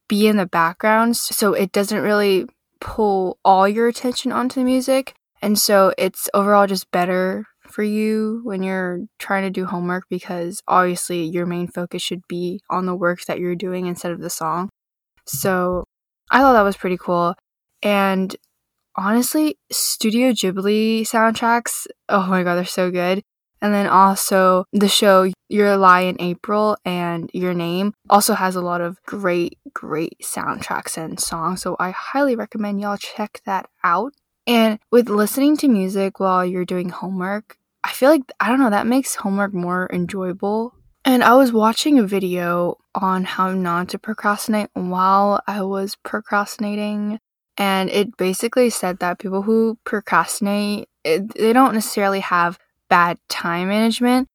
be 0.09 0.27
in 0.27 0.37
the 0.37 0.47
background. 0.47 1.17
So 1.17 1.53
it 1.53 1.73
doesn't 1.73 2.03
really 2.03 2.47
pull 2.85 3.39
all 3.45 3.69
your 3.69 3.89
attention 3.89 4.31
onto 4.31 4.61
the 4.61 4.65
music. 4.65 5.15
And 5.43 5.59
so 5.59 5.93
it's 5.99 6.29
overall 6.33 6.69
just 6.69 6.91
better 6.93 7.45
for 7.69 7.83
you 7.83 8.41
when 8.45 8.63
you're 8.63 9.01
trying 9.19 9.43
to 9.43 9.51
do 9.51 9.65
homework 9.65 10.05
because 10.09 10.61
obviously 10.69 11.25
your 11.25 11.47
main 11.47 11.67
focus 11.67 12.03
should 12.03 12.21
be 12.29 12.61
on 12.71 12.87
the 12.87 12.95
work 12.95 13.25
that 13.25 13.41
you're 13.41 13.57
doing 13.57 13.87
instead 13.87 14.13
of 14.13 14.21
the 14.21 14.31
song. 14.31 14.69
So 15.27 15.85
I 16.31 16.41
thought 16.41 16.53
that 16.53 16.63
was 16.63 16.77
pretty 16.77 16.99
cool. 16.99 17.35
And 17.83 18.37
honestly, 18.97 19.57
Studio 19.73 20.31
Ghibli 20.33 21.03
soundtracks, 21.03 21.87
oh 22.09 22.27
my 22.27 22.43
god, 22.43 22.57
they're 22.57 22.65
so 22.65 22.91
good. 22.91 23.23
And 23.65 23.73
then 23.73 23.87
also 23.87 24.67
the 24.75 24.89
show 24.89 25.33
Your 25.49 25.79
Lie 25.79 26.03
in 26.03 26.21
April 26.21 26.77
and 26.85 27.31
Your 27.33 27.55
Name 27.55 27.95
also 28.11 28.35
has 28.35 28.57
a 28.57 28.61
lot 28.61 28.83
of 28.83 29.03
great, 29.07 29.59
great 29.73 30.19
soundtracks 30.23 30.99
and 30.99 31.19
songs. 31.19 31.63
So 31.63 31.75
I 31.81 31.91
highly 31.91 32.37
recommend 32.37 32.83
y'all 32.83 32.99
check 32.99 33.41
that 33.47 33.71
out. 33.83 34.13
And 34.47 34.79
with 34.93 35.09
listening 35.09 35.57
to 35.57 35.69
music 35.69 36.21
while 36.21 36.45
you're 36.45 36.67
doing 36.67 36.91
homework, 36.91 37.57
I 37.83 37.93
feel 37.93 38.11
like, 38.11 38.31
I 38.39 38.49
don't 38.49 38.61
know, 38.61 38.69
that 38.69 38.87
makes 38.87 39.15
homework 39.15 39.55
more 39.55 39.89
enjoyable. 39.91 40.75
And 41.07 41.25
I 41.25 41.33
was 41.33 41.51
watching 41.51 41.99
a 41.99 42.07
video 42.07 42.77
on 42.95 43.25
how 43.25 43.53
not 43.53 43.89
to 43.89 43.99
procrastinate 43.99 44.69
while 44.75 45.41
I 45.47 45.63
was 45.63 45.97
procrastinating. 45.97 47.19
And 47.57 47.89
it 47.89 48.19
basically 48.19 48.69
said 48.69 48.99
that 48.99 49.21
people 49.21 49.41
who 49.41 49.79
procrastinate, 49.85 50.87
it, 51.03 51.33
they 51.35 51.55
don't 51.55 51.73
necessarily 51.73 52.21
have 52.21 52.59
bad 52.95 53.19
time 53.29 53.67
management. 53.71 54.29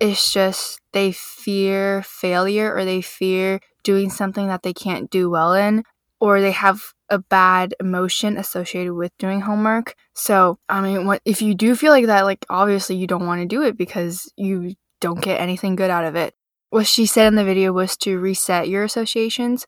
It's 0.00 0.32
just 0.32 0.80
they 0.92 1.12
fear 1.12 2.02
failure 2.02 2.74
or 2.74 2.86
they 2.86 3.02
fear 3.02 3.60
doing 3.84 4.08
something 4.08 4.46
that 4.46 4.62
they 4.62 4.72
can't 4.72 5.10
do 5.10 5.28
well 5.28 5.52
in, 5.52 5.84
or 6.18 6.40
they 6.40 6.52
have 6.52 6.94
a 7.10 7.18
bad 7.18 7.74
emotion 7.78 8.38
associated 8.38 8.94
with 8.94 9.12
doing 9.18 9.42
homework. 9.42 9.94
So, 10.14 10.58
I 10.66 10.80
mean, 10.80 11.04
what, 11.06 11.20
if 11.26 11.42
you 11.42 11.54
do 11.54 11.76
feel 11.76 11.92
like 11.92 12.06
that, 12.06 12.24
like 12.24 12.46
obviously 12.48 12.96
you 12.96 13.06
don't 13.06 13.26
want 13.26 13.42
to 13.42 13.46
do 13.46 13.62
it 13.62 13.76
because 13.76 14.32
you 14.34 14.76
don't 15.02 15.20
get 15.20 15.38
anything 15.38 15.76
good 15.76 15.90
out 15.90 16.06
of 16.06 16.16
it. 16.16 16.32
What 16.70 16.86
she 16.86 17.04
said 17.04 17.26
in 17.26 17.34
the 17.34 17.44
video 17.44 17.70
was 17.70 17.98
to 17.98 18.18
reset 18.18 18.70
your 18.70 18.82
associations. 18.82 19.66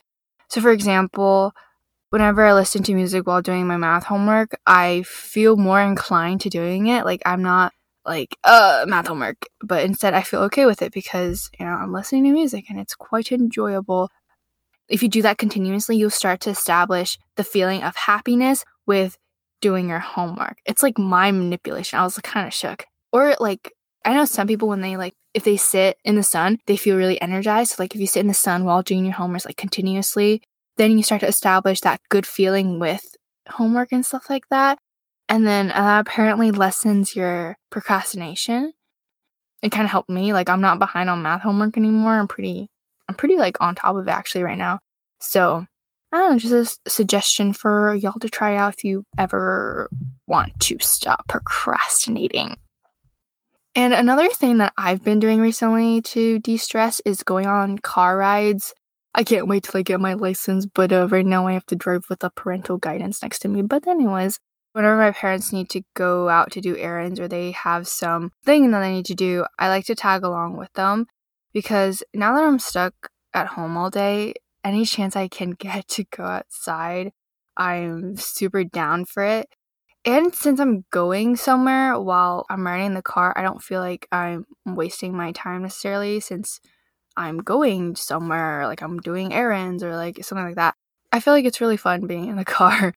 So, 0.48 0.62
for 0.62 0.72
example, 0.72 1.52
whenever 2.08 2.46
I 2.46 2.54
listen 2.54 2.82
to 2.84 2.94
music 2.94 3.26
while 3.26 3.42
doing 3.42 3.66
my 3.66 3.76
math 3.76 4.04
homework, 4.04 4.58
I 4.66 5.02
feel 5.02 5.58
more 5.58 5.82
inclined 5.82 6.40
to 6.40 6.48
doing 6.48 6.86
it. 6.86 7.04
Like, 7.04 7.20
I'm 7.26 7.42
not 7.42 7.74
like 8.08 8.36
uh 8.44 8.84
math 8.88 9.06
homework 9.06 9.36
but 9.60 9.84
instead 9.84 10.14
i 10.14 10.22
feel 10.22 10.40
okay 10.40 10.66
with 10.66 10.82
it 10.82 10.92
because 10.92 11.50
you 11.58 11.66
know 11.66 11.72
i'm 11.72 11.92
listening 11.92 12.24
to 12.24 12.32
music 12.32 12.64
and 12.70 12.80
it's 12.80 12.94
quite 12.94 13.30
enjoyable. 13.30 14.10
If 14.88 15.02
you 15.02 15.10
do 15.10 15.22
that 15.22 15.38
continuously 15.38 15.96
you'll 15.96 16.10
start 16.10 16.40
to 16.40 16.50
establish 16.50 17.18
the 17.36 17.44
feeling 17.44 17.82
of 17.82 17.94
happiness 17.94 18.64
with 18.86 19.18
doing 19.60 19.88
your 19.88 19.98
homework. 19.98 20.58
It's 20.64 20.82
like 20.82 20.98
my 20.98 21.30
manipulation. 21.30 21.98
I 21.98 22.04
was 22.04 22.16
kind 22.18 22.46
of 22.46 22.54
shook. 22.54 22.86
Or 23.12 23.36
like 23.38 23.72
i 24.04 24.14
know 24.14 24.24
some 24.24 24.46
people 24.46 24.68
when 24.68 24.80
they 24.80 24.96
like 24.96 25.14
if 25.34 25.44
they 25.44 25.56
sit 25.56 25.98
in 26.04 26.14
the 26.14 26.22
sun 26.22 26.58
they 26.66 26.76
feel 26.76 26.96
really 26.96 27.20
energized. 27.20 27.72
So 27.72 27.82
like 27.82 27.94
if 27.94 28.00
you 28.00 28.06
sit 28.06 28.20
in 28.20 28.28
the 28.28 28.34
sun 28.34 28.64
while 28.64 28.82
doing 28.82 29.04
your 29.04 29.14
homework 29.14 29.44
like 29.44 29.56
continuously 29.56 30.42
then 30.78 30.96
you 30.96 31.02
start 31.02 31.20
to 31.20 31.28
establish 31.28 31.80
that 31.82 32.00
good 32.08 32.26
feeling 32.26 32.78
with 32.78 33.16
homework 33.48 33.92
and 33.92 34.06
stuff 34.06 34.30
like 34.30 34.48
that 34.50 34.78
and 35.28 35.46
then 35.46 35.70
uh, 35.70 36.00
apparently 36.00 36.50
lessens 36.50 37.14
your 37.14 37.56
procrastination. 37.70 38.72
It 39.62 39.72
kind 39.72 39.84
of 39.84 39.90
helped 39.90 40.10
me. 40.10 40.32
Like 40.32 40.48
I'm 40.48 40.60
not 40.60 40.78
behind 40.78 41.10
on 41.10 41.22
math 41.22 41.42
homework 41.42 41.76
anymore. 41.76 42.14
I'm 42.14 42.28
pretty, 42.28 42.68
I'm 43.08 43.14
pretty 43.14 43.36
like 43.36 43.60
on 43.60 43.74
top 43.74 43.96
of 43.96 44.06
it 44.06 44.10
actually 44.10 44.44
right 44.44 44.58
now. 44.58 44.78
So 45.20 45.66
I 46.12 46.16
don't 46.16 46.32
know, 46.32 46.38
just 46.38 46.80
a 46.86 46.90
suggestion 46.90 47.52
for 47.52 47.94
y'all 47.94 48.18
to 48.20 48.28
try 48.28 48.56
out 48.56 48.74
if 48.74 48.84
you 48.84 49.04
ever 49.18 49.90
want 50.26 50.58
to 50.60 50.78
stop 50.80 51.28
procrastinating. 51.28 52.56
And 53.74 53.92
another 53.92 54.28
thing 54.30 54.58
that 54.58 54.72
I've 54.76 55.04
been 55.04 55.20
doing 55.20 55.40
recently 55.40 56.00
to 56.02 56.38
de 56.38 56.56
stress 56.56 57.00
is 57.04 57.22
going 57.22 57.46
on 57.46 57.78
car 57.78 58.16
rides. 58.16 58.74
I 59.14 59.24
can't 59.24 59.48
wait 59.48 59.64
till 59.64 59.78
I 59.78 59.82
get 59.82 60.00
my 60.00 60.14
license, 60.14 60.66
but 60.66 60.92
uh, 60.92 61.08
right 61.08 61.26
now 61.26 61.46
I 61.46 61.52
have 61.52 61.66
to 61.66 61.76
drive 61.76 62.04
with 62.08 62.24
a 62.24 62.30
parental 62.30 62.78
guidance 62.78 63.22
next 63.22 63.40
to 63.40 63.48
me. 63.48 63.62
But, 63.62 63.86
anyways, 63.86 64.38
whenever 64.78 64.96
my 64.96 65.10
parents 65.10 65.52
need 65.52 65.68
to 65.68 65.82
go 65.94 66.28
out 66.28 66.52
to 66.52 66.60
do 66.60 66.76
errands 66.76 67.18
or 67.18 67.26
they 67.26 67.50
have 67.50 67.88
some 67.88 68.30
thing 68.44 68.70
that 68.70 68.78
they 68.78 68.92
need 68.92 69.06
to 69.06 69.14
do, 69.16 69.44
I 69.58 69.68
like 69.68 69.84
to 69.86 69.96
tag 69.96 70.22
along 70.22 70.56
with 70.56 70.72
them 70.74 71.06
because 71.52 72.04
now 72.14 72.36
that 72.36 72.44
I'm 72.44 72.60
stuck 72.60 73.10
at 73.34 73.48
home 73.48 73.76
all 73.76 73.90
day, 73.90 74.34
any 74.62 74.84
chance 74.84 75.16
I 75.16 75.26
can 75.26 75.50
get 75.58 75.88
to 75.88 76.04
go 76.04 76.22
outside, 76.22 77.10
I'm 77.56 78.16
super 78.18 78.62
down 78.62 79.04
for 79.04 79.24
it. 79.24 79.48
And 80.04 80.32
since 80.32 80.60
I'm 80.60 80.84
going 80.92 81.34
somewhere 81.34 81.98
while 81.98 82.46
I'm 82.48 82.64
riding 82.64 82.94
the 82.94 83.02
car, 83.02 83.34
I 83.36 83.42
don't 83.42 83.60
feel 83.60 83.80
like 83.80 84.06
I'm 84.12 84.46
wasting 84.64 85.12
my 85.12 85.32
time 85.32 85.62
necessarily 85.62 86.20
since 86.20 86.60
I'm 87.16 87.38
going 87.38 87.96
somewhere, 87.96 88.64
like 88.68 88.82
I'm 88.82 89.00
doing 89.00 89.34
errands 89.34 89.82
or 89.82 89.96
like 89.96 90.24
something 90.24 90.46
like 90.46 90.54
that. 90.54 90.76
I 91.10 91.18
feel 91.18 91.34
like 91.34 91.46
it's 91.46 91.60
really 91.60 91.76
fun 91.76 92.06
being 92.06 92.28
in 92.28 92.36
the 92.36 92.44
car 92.60 92.94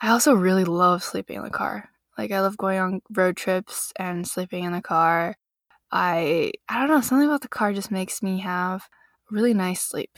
I 0.00 0.10
also 0.10 0.32
really 0.34 0.64
love 0.64 1.02
sleeping 1.02 1.36
in 1.36 1.44
the 1.44 1.50
car. 1.50 1.90
Like 2.16 2.32
I 2.32 2.40
love 2.40 2.56
going 2.56 2.78
on 2.78 3.02
road 3.12 3.36
trips 3.36 3.92
and 3.96 4.26
sleeping 4.26 4.64
in 4.64 4.72
the 4.72 4.82
car. 4.82 5.36
I 5.92 6.52
I 6.68 6.80
don't 6.80 6.88
know, 6.88 7.00
something 7.00 7.28
about 7.28 7.42
the 7.42 7.48
car 7.48 7.72
just 7.72 7.90
makes 7.90 8.22
me 8.22 8.40
have 8.40 8.88
really 9.30 9.54
nice 9.54 9.82
sleep. 9.82 10.10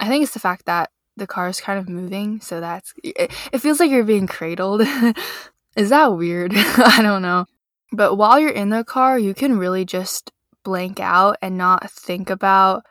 I 0.00 0.08
think 0.08 0.22
it's 0.22 0.34
the 0.34 0.40
fact 0.40 0.66
that 0.66 0.90
the 1.16 1.26
car 1.26 1.48
is 1.48 1.60
kind 1.60 1.78
of 1.78 1.88
moving, 1.88 2.40
so 2.40 2.60
that's 2.60 2.94
it, 3.02 3.32
it 3.52 3.58
feels 3.58 3.80
like 3.80 3.90
you're 3.90 4.04
being 4.04 4.26
cradled. 4.26 4.82
is 5.76 5.90
that 5.90 6.16
weird? 6.16 6.52
I 6.56 7.00
don't 7.02 7.22
know. 7.22 7.46
But 7.92 8.16
while 8.16 8.38
you're 8.38 8.50
in 8.50 8.70
the 8.70 8.84
car, 8.84 9.18
you 9.18 9.34
can 9.34 9.58
really 9.58 9.84
just 9.84 10.30
blank 10.64 11.00
out 11.00 11.36
and 11.42 11.56
not 11.56 11.90
think 11.90 12.30
about 12.30 12.84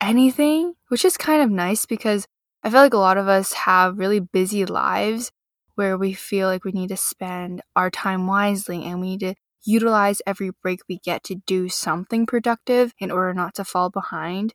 anything, 0.00 0.74
which 0.88 1.04
is 1.04 1.16
kind 1.16 1.42
of 1.42 1.50
nice 1.50 1.86
because 1.86 2.26
I 2.62 2.70
feel 2.70 2.80
like 2.80 2.94
a 2.94 2.98
lot 2.98 3.16
of 3.16 3.28
us 3.28 3.52
have 3.52 3.98
really 3.98 4.20
busy 4.20 4.66
lives 4.66 5.30
where 5.76 5.96
we 5.96 6.12
feel 6.12 6.46
like 6.48 6.64
we 6.64 6.72
need 6.72 6.88
to 6.88 6.96
spend 6.96 7.62
our 7.74 7.90
time 7.90 8.26
wisely 8.26 8.84
and 8.84 9.00
we 9.00 9.10
need 9.10 9.20
to 9.20 9.34
utilize 9.64 10.20
every 10.26 10.50
break 10.62 10.80
we 10.88 10.98
get 10.98 11.22
to 11.24 11.36
do 11.46 11.68
something 11.68 12.26
productive 12.26 12.92
in 12.98 13.10
order 13.10 13.32
not 13.32 13.54
to 13.54 13.64
fall 13.64 13.88
behind. 13.88 14.52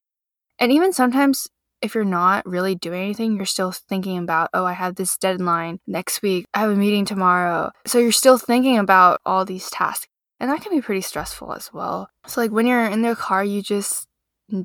And 0.59 0.71
even 0.71 0.93
sometimes, 0.93 1.47
if 1.81 1.95
you're 1.95 2.05
not 2.05 2.45
really 2.45 2.75
doing 2.75 3.03
anything, 3.03 3.35
you're 3.35 3.45
still 3.45 3.71
thinking 3.71 4.17
about, 4.17 4.49
oh, 4.53 4.65
I 4.65 4.73
have 4.73 4.95
this 4.95 5.17
deadline 5.17 5.79
next 5.87 6.21
week, 6.21 6.45
I 6.53 6.59
have 6.59 6.71
a 6.71 6.75
meeting 6.75 7.05
tomorrow. 7.05 7.71
So 7.85 7.99
you're 7.99 8.11
still 8.11 8.37
thinking 8.37 8.77
about 8.77 9.19
all 9.25 9.45
these 9.45 9.69
tasks. 9.69 10.07
And 10.39 10.51
that 10.51 10.61
can 10.61 10.71
be 10.71 10.81
pretty 10.81 11.01
stressful 11.01 11.53
as 11.53 11.71
well. 11.73 12.09
So, 12.27 12.41
like 12.41 12.51
when 12.51 12.67
you're 12.67 12.85
in 12.85 13.01
the 13.01 13.15
car, 13.15 13.43
you 13.43 13.61
just 13.61 14.07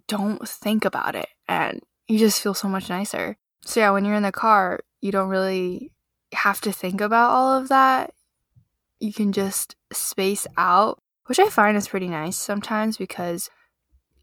don't 0.09 0.47
think 0.47 0.85
about 0.85 1.15
it 1.15 1.29
and 1.49 1.81
you 2.11 2.19
just 2.19 2.43
feel 2.43 2.55
so 2.55 2.69
much 2.69 2.89
nicer. 2.89 3.37
So, 3.65 3.79
yeah, 3.79 3.91
when 3.91 4.05
you're 4.05 4.17
in 4.17 4.25
the 4.25 4.33
car, 4.33 4.81
you 5.01 5.13
don't 5.13 5.29
really 5.29 5.93
have 6.33 6.61
to 6.63 6.73
think 6.73 7.01
about 7.01 7.31
all 7.31 7.57
of 7.57 7.69
that. 7.69 8.13
You 8.99 9.13
can 9.13 9.33
just 9.33 9.77
space 9.93 10.45
out, 10.57 11.01
which 11.27 11.39
I 11.39 11.49
find 11.49 11.77
is 11.77 11.87
pretty 11.87 12.09
nice 12.09 12.37
sometimes 12.37 12.97
because 12.97 13.49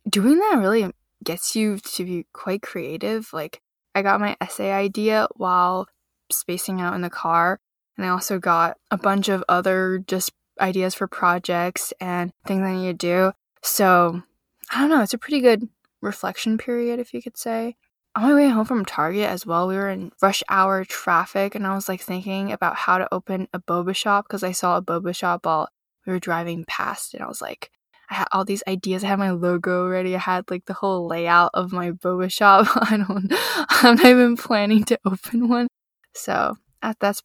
doing 0.09 0.37
that 0.39 0.57
really 0.59 0.91
gets 1.23 1.55
you 1.55 1.77
to 1.77 2.03
be 2.03 2.25
quite 2.33 2.61
creative. 2.61 3.31
Like, 3.31 3.61
I 3.95 4.01
got 4.01 4.19
my 4.19 4.35
essay 4.41 4.71
idea 4.73 5.27
while 5.35 5.87
spacing 6.29 6.81
out 6.81 6.93
in 6.93 7.01
the 7.01 7.09
car, 7.09 7.61
and 7.95 8.05
I 8.05 8.09
also 8.09 8.37
got 8.37 8.77
a 8.91 8.97
bunch 8.97 9.29
of 9.29 9.45
other 9.47 10.03
just 10.05 10.33
ideas 10.59 10.93
for 10.93 11.07
projects 11.07 11.93
and 12.01 12.33
things 12.45 12.63
I 12.63 12.75
need 12.75 12.99
to 12.99 13.07
do. 13.07 13.31
So, 13.63 14.23
I 14.71 14.81
don't 14.81 14.89
know, 14.89 15.01
it's 15.01 15.13
a 15.13 15.17
pretty 15.17 15.39
good 15.39 15.69
reflection 16.01 16.57
period, 16.57 16.99
if 16.99 17.13
you 17.13 17.21
could 17.21 17.37
say. 17.37 17.75
On 18.15 18.23
my 18.23 18.33
way 18.33 18.49
home 18.49 18.65
from 18.65 18.85
Target 18.85 19.29
as 19.29 19.45
well, 19.45 19.67
we 19.67 19.75
were 19.75 19.89
in 19.89 20.11
rush 20.21 20.41
hour 20.49 20.83
traffic, 20.83 21.53
and 21.53 21.67
I 21.67 21.75
was 21.75 21.87
like 21.87 22.01
thinking 22.01 22.51
about 22.51 22.75
how 22.75 22.97
to 22.97 23.13
open 23.13 23.47
a 23.53 23.59
boba 23.59 23.95
shop 23.95 24.25
because 24.27 24.43
I 24.43 24.51
saw 24.53 24.77
a 24.77 24.81
boba 24.81 25.15
shop 25.15 25.45
while 25.45 25.69
we 26.05 26.13
were 26.13 26.19
driving 26.19 26.65
past, 26.65 27.13
and 27.13 27.23
I 27.23 27.27
was 27.27 27.41
like, 27.41 27.69
I 28.09 28.15
had 28.15 28.27
all 28.31 28.45
these 28.45 28.63
ideas. 28.67 29.03
I 29.03 29.07
had 29.07 29.19
my 29.19 29.31
logo 29.31 29.87
ready. 29.87 30.15
I 30.15 30.19
had 30.19 30.49
like 30.49 30.65
the 30.65 30.73
whole 30.73 31.07
layout 31.07 31.51
of 31.53 31.73
my 31.73 31.91
boba 31.91 32.31
shop. 32.31 32.67
I 32.75 32.97
don't, 32.97 33.31
I'm 33.69 33.95
not 33.95 34.05
even 34.05 34.37
planning 34.37 34.83
to 34.85 34.99
open 35.05 35.49
one. 35.49 35.67
So 36.13 36.57
that's, 36.99 37.21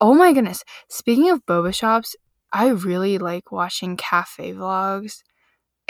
oh 0.00 0.14
my 0.14 0.32
goodness. 0.32 0.64
Speaking 0.88 1.30
of 1.30 1.44
boba 1.46 1.74
shops, 1.74 2.14
I 2.52 2.68
really 2.68 3.18
like 3.18 3.52
watching 3.52 3.96
cafe 3.96 4.52
vlogs 4.52 5.22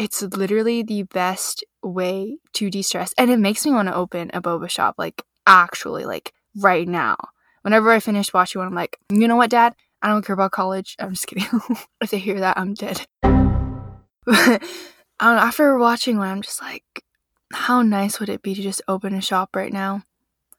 it's 0.00 0.22
literally 0.22 0.82
the 0.82 1.02
best 1.02 1.62
way 1.82 2.38
to 2.54 2.70
de-stress 2.70 3.12
and 3.18 3.30
it 3.30 3.38
makes 3.38 3.66
me 3.66 3.72
want 3.72 3.86
to 3.86 3.94
open 3.94 4.30
a 4.32 4.40
boba 4.40 4.68
shop 4.68 4.94
like 4.96 5.22
actually 5.46 6.04
like 6.04 6.32
right 6.56 6.88
now. 6.88 7.16
Whenever 7.62 7.90
I 7.90 8.00
finish 8.00 8.32
watching 8.32 8.60
one, 8.60 8.68
I'm 8.68 8.74
like, 8.74 8.98
you 9.10 9.28
know 9.28 9.36
what, 9.36 9.50
Dad? 9.50 9.74
I 10.00 10.08
don't 10.08 10.24
care 10.24 10.32
about 10.32 10.52
college. 10.52 10.96
I'm 10.98 11.10
just 11.10 11.26
kidding. 11.26 11.44
if 12.00 12.10
they 12.10 12.18
hear 12.18 12.40
that, 12.40 12.58
I'm 12.58 12.72
dead. 12.72 13.06
but 13.22 13.28
um, 15.20 15.36
after 15.36 15.76
watching 15.76 16.16
one, 16.16 16.28
I'm 16.28 16.40
just 16.40 16.62
like, 16.62 16.84
how 17.52 17.82
nice 17.82 18.18
would 18.18 18.30
it 18.30 18.42
be 18.42 18.54
to 18.54 18.62
just 18.62 18.80
open 18.88 19.12
a 19.14 19.20
shop 19.20 19.54
right 19.54 19.72
now 19.72 20.04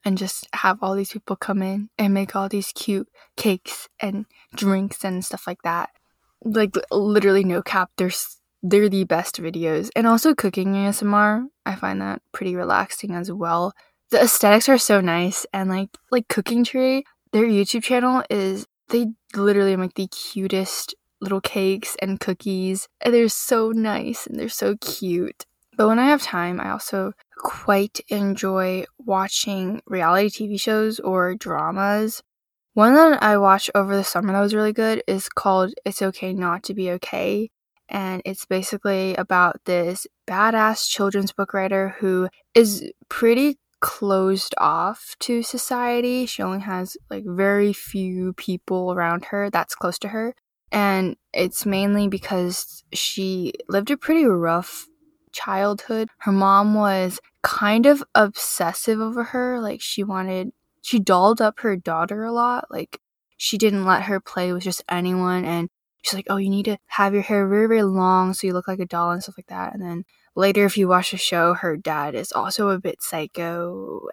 and 0.06 0.18
just 0.18 0.48
have 0.54 0.78
all 0.84 0.94
these 0.94 1.12
people 1.12 1.36
come 1.36 1.64
in 1.64 1.90
and 1.98 2.14
make 2.14 2.36
all 2.36 2.48
these 2.48 2.72
cute 2.74 3.08
cakes 3.38 3.90
and 4.00 4.26
drinks 4.56 5.04
and 5.04 5.26
stuff 5.26 5.48
like 5.48 5.64
that. 5.64 5.90
Like 6.44 6.76
literally 6.92 7.44
no 7.44 7.64
cap, 7.64 7.90
they're 7.98 8.12
they're 8.63 8.89
the 8.89 9.04
best 9.04 9.41
videos. 9.41 9.89
And 9.95 10.08
also 10.08 10.36
cooking 10.36 10.74
ASMR, 10.74 11.45
I 11.65 11.76
find 11.76 12.02
that 12.02 12.21
pretty 12.32 12.56
relaxing 12.56 13.12
as 13.15 13.32
well. 13.32 13.74
The 14.12 14.21
aesthetics 14.21 14.69
are 14.69 14.78
so 14.78 15.02
nice 15.02 15.45
and 15.54 15.69
like 15.69 15.89
like 16.12 16.28
Cooking 16.28 16.63
Tree, 16.63 17.06
their 17.32 17.45
YouTube 17.45 17.84
channel 17.84 18.24
is 18.30 18.67
they 18.89 19.08
literally 19.36 19.76
make 19.78 19.95
the 19.95 20.08
cutest 20.08 20.95
little 21.21 21.41
cakes 21.41 21.95
and 22.02 22.19
cookies. 22.19 22.88
And 23.00 23.13
they're 23.13 23.30
so 23.30 23.71
nice 23.71 24.28
and 24.28 24.38
they're 24.39 24.50
so 24.50 24.76
cute. 24.78 25.45
But 25.78 25.88
when 25.88 26.00
I 26.00 26.08
have 26.08 26.21
time, 26.21 26.60
I 26.60 26.71
also 26.71 27.13
quite 27.38 28.02
enjoy 28.10 28.86
watching 29.00 29.82
reality 29.86 30.30
TV 30.30 30.60
shows 30.60 31.00
or 31.00 31.36
dramas. 31.36 32.21
One 32.74 32.93
that 32.95 33.24
I 33.24 33.38
watched 33.38 33.71
over 33.74 33.95
the 33.95 34.04
summer 34.04 34.34
that 34.34 34.39
was 34.41 34.54
really 34.54 34.74
good 34.74 35.04
is 35.08 35.30
called 35.30 35.74
It's 35.86 36.02
Okay 36.02 36.34
Not 36.34 36.63
to 36.63 36.74
Be 36.74 36.91
Okay. 36.91 37.50
And 37.92 38.22
it's 38.24 38.46
basically 38.46 39.16
about 39.16 39.60
this 39.66 40.08
badass 40.26 40.90
children's 40.90 41.34
book 41.34 41.54
writer 41.54 41.96
who 42.00 42.30
is 42.56 42.90
pretty 43.10 43.60
closed 43.82 44.56
off 44.58 45.16
to 45.20 45.44
society. 45.44 46.26
She 46.26 46.42
only 46.42 46.62
has 46.62 46.96
like 47.10 47.26
very 47.28 47.74
few 47.74 48.32
people 48.34 48.94
around 48.94 49.26
her 49.26 49.50
that's 49.50 49.76
close 49.76 50.00
to 50.00 50.08
her. 50.08 50.34
And 50.72 51.18
it's 51.34 51.66
mainly 51.66 52.08
because 52.08 52.86
she 52.94 53.52
lived 53.68 53.92
a 53.92 53.98
pretty 53.98 54.24
rough 54.24 54.88
childhood. 55.34 56.08
Her 56.20 56.32
mom 56.32 56.74
was 56.74 57.20
kind 57.44 57.86
of 57.86 58.04
obsessive 58.16 59.02
over 59.02 59.26
her. 59.26 59.60
Like 59.60 59.82
she 59.82 60.02
wanted, 60.02 60.52
she 60.82 60.98
dolled 60.98 61.42
up 61.42 61.60
her 61.60 61.76
daughter 61.76 62.24
a 62.24 62.32
lot. 62.32 62.68
Like 62.72 63.02
she 63.36 63.58
didn't 63.58 63.84
let 63.84 64.04
her 64.04 64.22
play 64.22 64.54
with 64.54 64.64
just 64.64 64.82
anyone. 64.88 65.44
And 65.44 65.70
she's 66.02 66.14
like, 66.14 66.28
oh, 66.30 66.38
you 66.38 66.50
need 66.50 66.66
to 66.66 66.78
have 66.88 67.14
your 67.14 67.24
hair 67.24 67.48
very, 67.48 67.68
very 67.68 67.84
long 67.84 68.34
so 68.34 68.48
you 68.48 68.54
look 68.54 68.68
like 68.68 68.80
a 68.80 68.86
doll 68.86 69.12
and 69.12 69.24
stuff 69.24 69.38
like 69.38 69.48
that. 69.48 69.74
And 69.74 69.82
then 69.82 70.06
later, 70.36 70.66
if 70.66 70.78
you 70.78 70.88
watch 70.88 71.12
the 71.12 71.18
show, 71.18 71.54
her 71.54 71.78
dad 71.78 72.16
is 72.16 72.32
also 72.32 72.70
a 72.70 72.80
bit 72.80 73.02
psycho. 73.02 74.08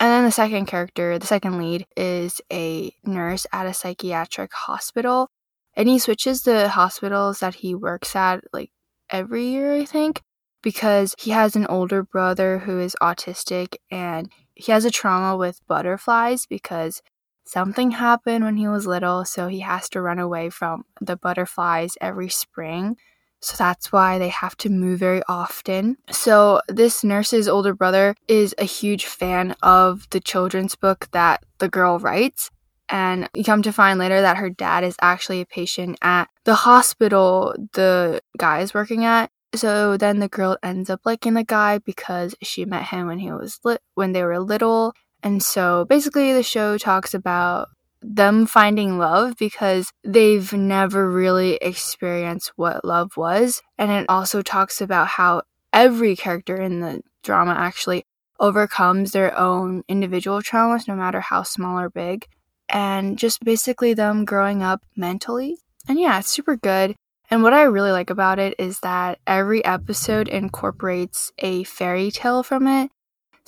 And 0.00 0.10
then 0.10 0.24
the 0.24 0.30
second 0.30 0.66
character, 0.66 1.18
the 1.18 1.26
second 1.26 1.58
lead, 1.58 1.86
is 1.96 2.40
a 2.52 2.92
nurse 3.04 3.46
at 3.52 3.66
a 3.66 3.74
psychiatric 3.74 4.52
hospital. 4.52 5.30
And 5.74 5.88
he 5.88 5.98
switches 5.98 6.42
the 6.42 6.68
hospitals 6.70 7.40
that 7.40 7.56
he 7.56 7.74
works 7.74 8.14
at 8.16 8.42
like 8.52 8.70
every 9.10 9.46
year, 9.46 9.74
I 9.74 9.84
think 9.84 10.22
because 10.62 11.14
he 11.18 11.30
has 11.30 11.56
an 11.56 11.66
older 11.66 12.02
brother 12.02 12.58
who 12.58 12.78
is 12.80 12.96
autistic 13.00 13.76
and 13.90 14.30
he 14.54 14.72
has 14.72 14.84
a 14.84 14.90
trauma 14.90 15.36
with 15.36 15.66
butterflies 15.66 16.46
because 16.46 17.00
something 17.48 17.92
happened 17.92 18.44
when 18.44 18.56
he 18.56 18.68
was 18.68 18.86
little, 18.86 19.24
so 19.24 19.48
he 19.48 19.60
has 19.60 19.88
to 19.90 20.00
run 20.00 20.18
away 20.18 20.50
from 20.50 20.84
the 21.00 21.16
butterflies 21.16 21.96
every 22.00 22.28
spring. 22.28 22.96
So 23.40 23.56
that's 23.56 23.92
why 23.92 24.18
they 24.18 24.28
have 24.28 24.56
to 24.58 24.68
move 24.68 24.98
very 24.98 25.22
often. 25.28 25.96
So, 26.10 26.60
this 26.68 27.04
nurse's 27.04 27.48
older 27.48 27.72
brother 27.72 28.16
is 28.26 28.54
a 28.58 28.64
huge 28.64 29.06
fan 29.06 29.54
of 29.62 30.08
the 30.10 30.20
children's 30.20 30.74
book 30.74 31.08
that 31.12 31.44
the 31.58 31.68
girl 31.68 31.98
writes. 31.98 32.50
And 32.88 33.28
you 33.34 33.44
come 33.44 33.62
to 33.62 33.72
find 33.72 33.98
later 33.98 34.20
that 34.22 34.38
her 34.38 34.50
dad 34.50 34.82
is 34.82 34.96
actually 35.00 35.40
a 35.40 35.46
patient 35.46 35.98
at 36.02 36.28
the 36.44 36.54
hospital 36.54 37.54
the 37.74 38.22
guy 38.38 38.60
is 38.60 38.74
working 38.74 39.04
at. 39.04 39.30
So 39.54 39.96
then 39.96 40.18
the 40.18 40.28
girl 40.28 40.56
ends 40.62 40.90
up 40.90 41.00
liking 41.04 41.34
the 41.34 41.44
guy 41.44 41.78
because 41.78 42.34
she 42.42 42.64
met 42.64 42.88
him 42.88 43.06
when 43.06 43.18
he 43.18 43.30
was 43.30 43.60
lit 43.62 43.80
when 43.94 44.12
they 44.12 44.24
were 44.24 44.38
little. 44.38 44.94
And 45.22 45.42
so 45.42 45.84
basically 45.84 46.32
the 46.32 46.42
show 46.42 46.78
talks 46.78 47.14
about 47.14 47.68
them 48.00 48.46
finding 48.46 48.98
love 48.98 49.36
because 49.36 49.90
they've 50.04 50.52
never 50.52 51.10
really 51.10 51.56
experienced 51.56 52.52
what 52.56 52.84
love 52.84 53.16
was. 53.16 53.60
And 53.76 53.90
it 53.90 54.06
also 54.08 54.42
talks 54.42 54.80
about 54.80 55.08
how 55.08 55.42
every 55.72 56.16
character 56.16 56.56
in 56.56 56.80
the 56.80 57.00
drama 57.22 57.52
actually 57.52 58.04
overcomes 58.40 59.10
their 59.10 59.36
own 59.36 59.82
individual 59.88 60.40
traumas, 60.40 60.86
no 60.86 60.94
matter 60.94 61.20
how 61.20 61.42
small 61.42 61.78
or 61.78 61.90
big. 61.90 62.26
And 62.68 63.18
just 63.18 63.40
basically 63.40 63.94
them 63.94 64.24
growing 64.24 64.62
up 64.62 64.82
mentally. 64.96 65.56
And 65.88 65.98
yeah, 65.98 66.18
it's 66.18 66.30
super 66.30 66.56
good. 66.56 66.94
And 67.30 67.42
what 67.42 67.52
I 67.52 67.62
really 67.62 67.92
like 67.92 68.10
about 68.10 68.38
it 68.38 68.54
is 68.58 68.80
that 68.80 69.18
every 69.26 69.64
episode 69.64 70.28
incorporates 70.28 71.32
a 71.38 71.64
fairy 71.64 72.10
tale 72.10 72.42
from 72.42 72.66
it. 72.66 72.90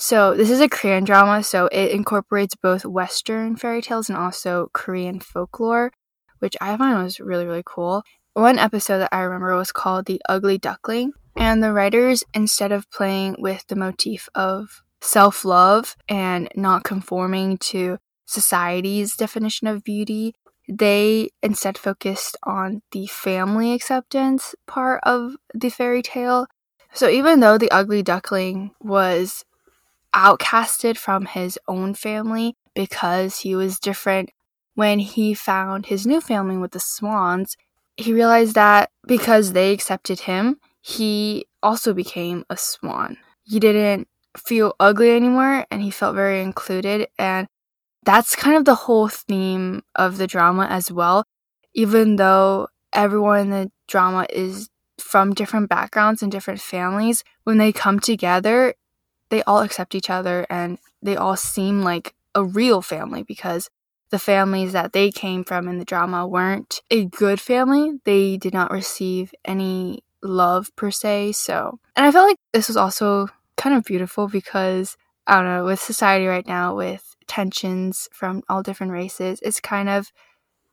So, 0.03 0.35
this 0.35 0.49
is 0.49 0.61
a 0.61 0.69
Korean 0.69 1.05
drama, 1.05 1.43
so 1.43 1.67
it 1.67 1.91
incorporates 1.91 2.55
both 2.55 2.87
Western 2.87 3.55
fairy 3.55 3.83
tales 3.83 4.09
and 4.09 4.17
also 4.17 4.71
Korean 4.73 5.21
folklore, 5.21 5.93
which 6.39 6.57
I 6.59 6.75
find 6.79 7.05
was 7.05 7.21
really, 7.21 7.45
really 7.45 7.63
cool. 7.67 8.03
One 8.33 8.59
episode 8.59 9.01
that 9.01 9.13
I 9.13 9.21
remember 9.21 9.55
was 9.55 9.73
called 9.73 10.07
The 10.07 10.23
Ugly 10.27 10.57
Duckling, 10.57 11.13
and 11.37 11.63
the 11.63 11.75
writers, 11.75 12.25
instead 12.33 12.73
of 12.73 12.91
playing 12.91 13.37
with 13.41 13.67
the 13.67 13.77
motif 13.77 14.31
of 14.35 14.83
self 15.03 15.45
love 15.45 15.97
and 16.09 16.49
not 16.57 16.83
conforming 16.83 17.59
to 17.59 17.99
society's 18.25 19.15
definition 19.17 19.67
of 19.67 19.85
beauty, 19.85 20.35
they 20.67 21.29
instead 21.43 21.77
focused 21.77 22.39
on 22.45 22.81
the 22.93 23.07
family 23.07 23.75
acceptance 23.75 24.55
part 24.67 25.01
of 25.03 25.37
the 25.53 25.69
fairy 25.69 26.01
tale. 26.01 26.47
So 26.95 27.11
even 27.11 27.41
though 27.41 27.59
the 27.59 27.71
ugly 27.71 28.03
duckling 28.03 28.71
was 28.81 29.45
outcasted 30.15 30.97
from 30.97 31.27
his 31.27 31.59
own 31.69 31.95
family 31.95 32.57
because 32.75 33.41
he 33.41 33.55
was 33.55 33.79
different, 33.79 34.31
when 34.75 34.99
he 34.99 35.35
found 35.35 35.87
his 35.87 36.07
new 36.07 36.21
family 36.21 36.57
with 36.57 36.73
the 36.73 36.81
swans, 36.81 37.57
he 37.97 38.13
realized 38.13 38.55
that 38.55 38.91
because 39.07 39.53
they 39.53 39.73
accepted 39.73 40.21
him, 40.21 40.59
he 40.81 41.47
also 41.63 41.93
became 41.93 42.45
a 42.49 42.57
swan. 42.57 43.19
He 43.45 43.61
didn't 43.61 44.09
feel 44.37 44.75
ugly 44.81 45.11
anymore 45.11 45.67
and 45.71 45.83
he 45.83 45.91
felt 45.91 46.15
very 46.15 46.41
included 46.41 47.09
and 47.19 47.49
that's 48.05 48.37
kind 48.37 48.57
of 48.57 48.65
the 48.65 48.75
whole 48.75 49.09
theme 49.09 49.83
of 49.95 50.17
the 50.17 50.27
drama 50.27 50.67
as 50.71 50.91
well. 50.91 51.25
Even 51.75 52.17
though 52.17 52.69
everyone 52.93 53.41
in 53.41 53.51
the 53.51 53.71
drama 53.87 54.27
is 54.31 54.71
from 54.99 55.35
different 55.35 55.69
backgrounds 55.69 56.23
and 56.23 56.33
different 56.33 56.61
families, 56.61 57.23
when 57.45 57.59
they 57.59 57.73
come 57.73 58.01
together, 58.01 58.75
they 59.31 59.43
all 59.45 59.61
accept 59.61 59.95
each 59.95 60.11
other 60.11 60.47
and 60.51 60.79
they 61.03 61.17
all 61.17 61.37
seem 61.37 61.83
like 61.83 62.15
a 62.35 62.45
real 62.45 62.83
family 62.83 63.23
because 63.23 63.71
the 64.11 64.19
families 64.19 64.73
that 64.73 64.93
they 64.93 65.11
came 65.11 65.45
from 65.45 65.69
in 65.69 65.79
the 65.79 65.85
drama 65.85 66.27
weren't 66.27 66.83
a 66.91 67.05
good 67.05 67.41
family. 67.41 68.01
They 68.05 68.37
did 68.37 68.53
not 68.53 68.73
receive 68.73 69.33
any 69.45 70.03
love 70.23 70.75
per 70.77 70.91
se. 70.91 71.33
So, 71.33 71.79
and 71.97 72.05
I 72.05 72.11
felt 72.11 72.29
like 72.29 72.37
this 72.53 72.69
was 72.69 72.77
also 72.77 73.29
kind 73.57 73.77
of 73.77 73.85
beautiful 73.85 74.29
because 74.29 74.97
I 75.27 75.37
don't 75.37 75.45
know, 75.45 75.65
with 75.65 75.81
society 75.81 76.27
right 76.27 76.47
now, 76.47 76.75
with 76.75 77.15
tensions 77.29 78.09
from 78.13 78.43
all 78.49 78.63
different 78.63 78.93
races, 78.93 79.39
it's 79.43 79.61
kind 79.61 79.89
of 79.89 80.11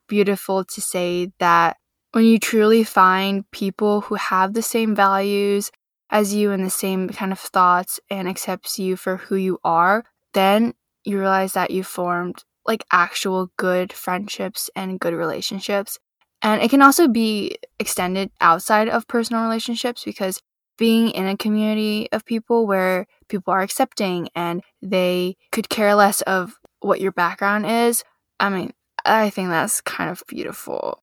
beautiful 0.08 0.64
to 0.64 0.80
say 0.80 1.30
that 1.38 1.76
when 2.12 2.24
you 2.24 2.38
truly 2.38 2.82
find 2.82 3.48
people 3.52 4.00
who 4.00 4.16
have 4.16 4.54
the 4.54 4.62
same 4.62 4.94
values 4.94 5.70
as 6.10 6.34
you 6.34 6.52
and 6.52 6.64
the 6.64 6.70
same 6.70 7.08
kind 7.08 7.32
of 7.32 7.38
thoughts 7.38 8.00
and 8.10 8.28
accepts 8.28 8.78
you 8.78 8.96
for 8.96 9.16
who 9.16 9.36
you 9.36 9.58
are, 9.64 10.04
then 10.34 10.74
you 11.04 11.18
realize 11.18 11.52
that 11.52 11.70
you 11.70 11.84
formed 11.84 12.44
like 12.66 12.84
actual 12.92 13.50
good 13.56 13.92
friendships 13.92 14.70
and 14.76 15.00
good 15.00 15.14
relationships. 15.14 15.98
And 16.42 16.62
it 16.62 16.70
can 16.70 16.82
also 16.82 17.08
be 17.08 17.56
extended 17.78 18.30
outside 18.40 18.88
of 18.88 19.08
personal 19.08 19.42
relationships 19.42 20.04
because 20.04 20.40
being 20.76 21.10
in 21.10 21.26
a 21.26 21.36
community 21.36 22.08
of 22.12 22.24
people 22.24 22.66
where 22.66 23.06
people 23.28 23.52
are 23.52 23.62
accepting 23.62 24.28
and 24.34 24.62
they 24.80 25.36
could 25.50 25.68
care 25.68 25.94
less 25.94 26.20
of 26.22 26.56
what 26.80 27.00
your 27.00 27.10
background 27.10 27.66
is, 27.66 28.04
I 28.38 28.48
mean, 28.48 28.72
I 29.04 29.30
think 29.30 29.48
that's 29.48 29.80
kind 29.80 30.10
of 30.10 30.22
beautiful. 30.28 31.02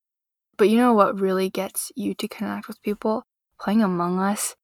But 0.57 0.69
you 0.69 0.77
know 0.77 0.93
what 0.93 1.19
really 1.19 1.49
gets 1.49 1.91
you 1.95 2.13
to 2.15 2.27
connect 2.27 2.67
with 2.67 2.81
people? 2.81 3.25
Playing 3.59 3.83
Among 3.83 4.19
Us. 4.19 4.55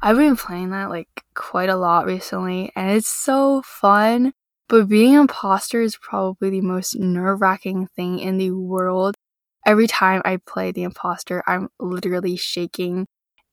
I've 0.00 0.16
been 0.16 0.36
playing 0.36 0.70
that 0.70 0.90
like 0.90 1.08
quite 1.34 1.68
a 1.68 1.76
lot 1.76 2.06
recently 2.06 2.72
and 2.76 2.90
it's 2.90 3.08
so 3.08 3.62
fun. 3.62 4.32
But 4.68 4.88
being 4.88 5.14
an 5.14 5.22
imposter 5.22 5.80
is 5.80 5.96
probably 5.96 6.50
the 6.50 6.60
most 6.60 6.94
nerve 6.94 7.40
wracking 7.40 7.86
thing 7.86 8.18
in 8.18 8.36
the 8.36 8.50
world 8.50 9.16
every 9.68 9.86
time 9.86 10.22
I 10.24 10.38
play 10.38 10.72
the 10.72 10.82
imposter, 10.82 11.42
I'm 11.46 11.68
literally 11.78 12.36
shaking 12.36 13.06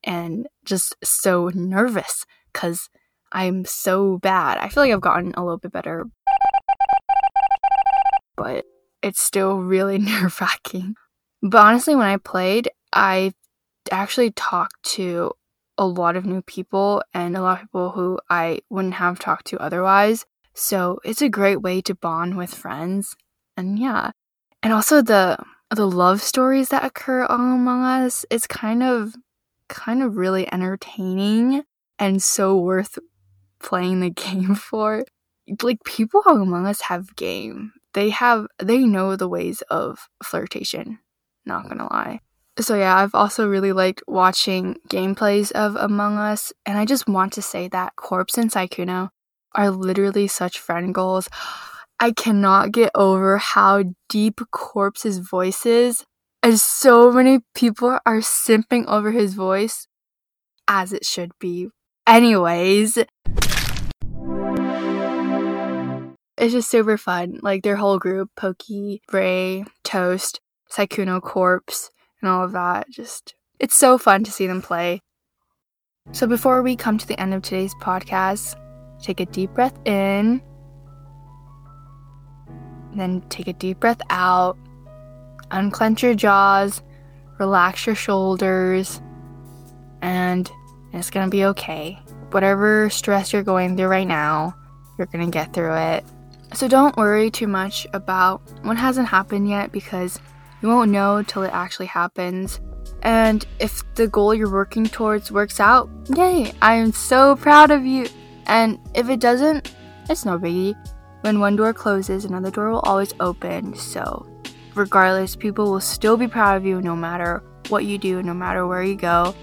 and 0.04 0.48
just 0.64 0.96
so 1.04 1.52
nervous 1.54 2.26
because 2.54 2.90
I'm 3.34 3.66
so 3.66 4.18
bad. 4.20 4.58
I 4.58 4.70
feel 4.70 4.84
like 4.84 4.94
I've 4.94 5.02
gotten 5.02 5.34
a 5.36 5.44
little 5.44 5.58
bit 5.58 5.74
better, 5.74 6.06
but 8.38 8.64
it's 9.02 9.22
still 9.22 9.58
really 9.58 9.98
nerve 10.00 10.40
wracking. 10.40 10.96
But 11.42 11.66
honestly, 11.66 11.96
when 11.96 12.08
I 12.08 12.16
played, 12.16 12.70
I 12.94 13.34
actually 13.92 14.32
talked 14.32 14.82
to 14.84 15.34
a 15.78 15.86
lot 15.86 16.16
of 16.16 16.26
new 16.26 16.42
people 16.42 17.04
and 17.14 17.36
a 17.36 17.42
lot 17.42 17.60
of 17.60 17.68
people 17.68 17.92
who 17.92 18.20
I 18.30 18.60
wouldn't 18.70 18.96
have 18.96 19.20
talked 19.20 19.48
to 19.48 19.60
otherwise. 19.60 20.26
So 20.54 21.00
it's 21.04 21.22
a 21.22 21.30
great 21.30 21.62
way 21.62 21.82
to 21.82 21.96
bond 21.96 22.38
with 22.38 22.54
friends. 22.54 23.16
And 23.58 23.78
yeah. 23.78 24.12
And 24.64 24.74
also 24.74 25.02
the 25.02 25.38
the 25.72 25.88
love 25.88 26.22
stories 26.22 26.70
that 26.70 26.86
occur 26.86 27.26
among 27.26 27.84
us, 27.84 28.26
it's 28.30 28.48
kind 28.48 28.84
of 28.84 29.16
kind 29.68 30.02
of 30.02 30.16
really 30.16 30.52
entertaining 30.54 31.64
and 32.00 32.22
so 32.22 32.58
worth 32.58 33.00
playing 33.60 34.00
the 34.00 34.10
game 34.26 34.56
for. 34.56 35.04
Like 35.62 35.84
people 35.84 36.22
among 36.26 36.66
us 36.66 36.82
have 36.82 37.16
game. 37.16 37.74
They 37.94 38.10
have 38.10 38.48
they 38.62 38.80
know 38.80 39.16
the 39.16 39.30
ways 39.30 39.62
of 39.70 40.08
flirtation. 40.24 41.00
Not 41.46 41.68
gonna 41.68 41.88
lie. 41.92 42.20
So 42.58 42.78
yeah, 42.78 42.96
I've 42.96 43.14
also 43.14 43.48
really 43.48 43.74
liked 43.74 44.02
watching 44.08 44.78
gameplays 44.88 45.52
of 45.52 45.76
Among 45.76 46.18
Us, 46.18 46.54
and 46.66 46.78
I 46.78 46.86
just 46.86 47.08
want 47.08 47.34
to 47.34 47.42
say 47.42 47.68
that 47.68 47.98
Corpse 47.98 48.38
and 48.38 48.50
Sykkuno 48.50 49.10
are 49.54 49.72
literally 49.72 50.28
such 50.28 50.60
friend 50.60 50.96
goals. 50.96 51.28
I 52.00 52.12
cannot 52.12 52.72
get 52.72 52.92
over 52.96 53.38
how 53.38 53.84
deep 54.08 54.40
Corpse's 54.52 55.20
voice 55.20 55.66
is, 55.66 56.06
and 56.42 56.58
so 56.58 57.12
many 57.12 57.40
people 57.56 58.00
are 58.06 58.20
simping 58.20 58.86
over 58.88 59.12
his 59.12 59.34
voice, 59.34 59.88
as 60.66 60.94
it 60.94 61.06
should 61.06 61.32
be. 61.40 61.68
Anyways, 62.08 62.98
it's 66.38 66.54
just 66.54 66.70
super 66.70 66.98
fun. 66.98 67.40
Like 67.42 67.64
their 67.64 67.76
whole 67.76 68.00
group, 68.00 68.30
Pokey, 68.38 69.02
Rae, 69.12 69.66
Toast, 69.84 70.40
Sykkuno 70.72 71.22
Corpse, 71.22 71.92
and 72.26 72.34
all 72.34 72.44
of 72.44 72.54
that. 72.54 72.90
Just, 72.90 73.36
it's 73.60 73.76
so 73.76 73.98
fun 73.98 74.24
to 74.24 74.32
see 74.32 74.48
them 74.48 74.62
play. 74.62 75.02
So 76.12 76.28
before 76.28 76.62
we 76.62 76.76
come 76.76 76.98
to 76.98 77.08
the 77.08 77.20
end 77.20 77.34
of 77.34 77.44
today's 77.44 77.74
podcast, 77.76 78.56
take 79.02 79.20
a 79.20 79.26
deep 79.26 79.54
breath 79.54 79.78
in, 79.86 80.42
then 82.96 83.22
take 83.30 83.48
a 83.48 83.54
deep 83.54 83.80
breath 83.80 84.02
out, 84.10 84.58
unclench 85.52 86.02
your 86.02 86.16
jaws, 86.16 86.82
relax 87.40 87.86
your 87.86 87.96
shoulders, 87.96 89.02
and 90.02 90.52
it's 90.94 91.10
gonna 91.10 91.30
be 91.30 91.46
okay. 91.46 92.00
Whatever 92.32 92.90
stress 92.90 93.34
you're 93.34 93.44
going 93.44 93.78
through 93.78 93.88
right 93.88 94.08
now, 94.08 94.56
you're 94.98 95.08
gonna 95.08 95.30
get 95.30 95.54
through 95.54 95.76
it. 95.76 96.06
So 96.54 96.68
don't 96.68 96.96
worry 96.98 97.30
too 97.30 97.48
much 97.48 97.86
about 97.94 98.42
what 98.64 98.78
hasn't 98.78 99.08
happened 99.08 99.50
yet 99.50 99.72
because 99.72 100.20
you 100.66 100.72
won't 100.72 100.90
know 100.90 101.22
till 101.22 101.44
it 101.44 101.54
actually 101.54 101.86
happens. 101.86 102.60
And 103.04 103.46
if 103.60 103.84
the 103.94 104.08
goal 104.08 104.34
you're 104.34 104.52
working 104.52 104.88
towards 104.88 105.32
works 105.32 105.60
out, 105.60 105.90
yay, 106.16 106.54
I 106.60 106.74
am 106.74 106.92
so 106.92 107.36
proud 107.36 107.70
of 107.70 107.86
you. 107.86 108.08
And 108.48 108.80
if 108.96 109.08
it 109.10 109.20
doesn't, 109.20 109.76
it's 110.10 110.26
no 110.26 110.40
biggie. 110.40 110.76
When 111.22 111.40
one 111.40 111.56
door 111.56 111.72
closes, 111.72 112.26
another 112.26 112.50
door 112.50 112.72
will 112.72 112.80
always 112.80 113.14
open. 113.20 113.76
So, 113.76 114.26
regardless, 114.74 115.36
people 115.36 115.72
will 115.72 115.82
still 115.82 116.18
be 116.18 116.28
proud 116.28 116.58
of 116.58 116.66
you 116.66 116.82
no 116.82 116.96
matter 116.96 117.44
what 117.70 117.86
you 117.86 118.00
do, 118.00 118.24
no 118.24 118.34
matter 118.34 118.66
where 118.66 118.82
you 118.82 118.96
go. 118.96 119.36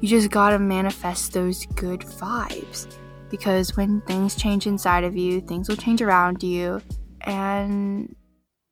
You 0.00 0.08
just 0.08 0.30
gotta 0.30 0.60
manifest 0.60 1.32
those 1.32 1.66
good 1.66 2.00
vibes. 2.00 2.96
Because 3.28 3.76
when 3.76 4.02
things 4.02 4.36
change 4.36 4.68
inside 4.68 5.02
of 5.02 5.16
you, 5.16 5.40
things 5.40 5.68
will 5.68 5.76
change 5.76 6.00
around 6.00 6.44
you. 6.44 6.80
And 7.22 8.14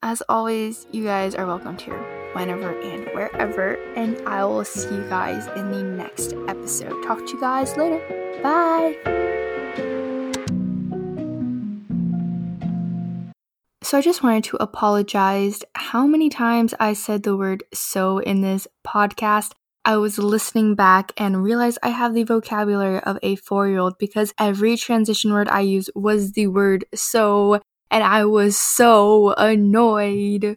as 0.02 0.22
always, 0.28 0.86
you 0.92 1.04
guys 1.04 1.34
are 1.34 1.46
welcome 1.46 1.76
here 1.76 1.98
whenever 2.32 2.78
and 2.80 3.06
wherever. 3.14 3.74
And 3.94 4.16
I 4.28 4.44
will 4.44 4.64
see 4.64 4.94
you 4.94 5.08
guys 5.08 5.46
in 5.56 5.72
the 5.72 5.82
next 5.82 6.34
episode. 6.46 7.02
Talk 7.04 7.18
to 7.18 7.32
you 7.32 7.40
guys 7.40 7.76
later. 7.76 8.00
Bye. 8.42 8.96
So 13.82 13.96
I 13.98 14.02
just 14.02 14.22
wanted 14.22 14.44
to 14.44 14.56
apologize 14.58 15.64
how 15.74 16.06
many 16.06 16.28
times 16.28 16.74
I 16.78 16.92
said 16.92 17.22
the 17.22 17.36
word 17.36 17.64
so 17.72 18.18
in 18.18 18.42
this 18.42 18.68
podcast. 18.86 19.52
I 19.84 19.96
was 19.96 20.18
listening 20.18 20.74
back 20.74 21.12
and 21.16 21.42
realized 21.42 21.78
I 21.82 21.88
have 21.88 22.12
the 22.12 22.24
vocabulary 22.24 23.00
of 23.00 23.18
a 23.22 23.36
four 23.36 23.68
year 23.68 23.78
old 23.78 23.96
because 23.98 24.34
every 24.38 24.76
transition 24.76 25.32
word 25.32 25.48
I 25.48 25.60
use 25.60 25.88
was 25.94 26.32
the 26.32 26.48
word 26.48 26.84
so 26.94 27.60
and 27.90 28.04
I 28.04 28.24
was 28.24 28.56
so 28.58 29.32
annoyed. 29.34 30.56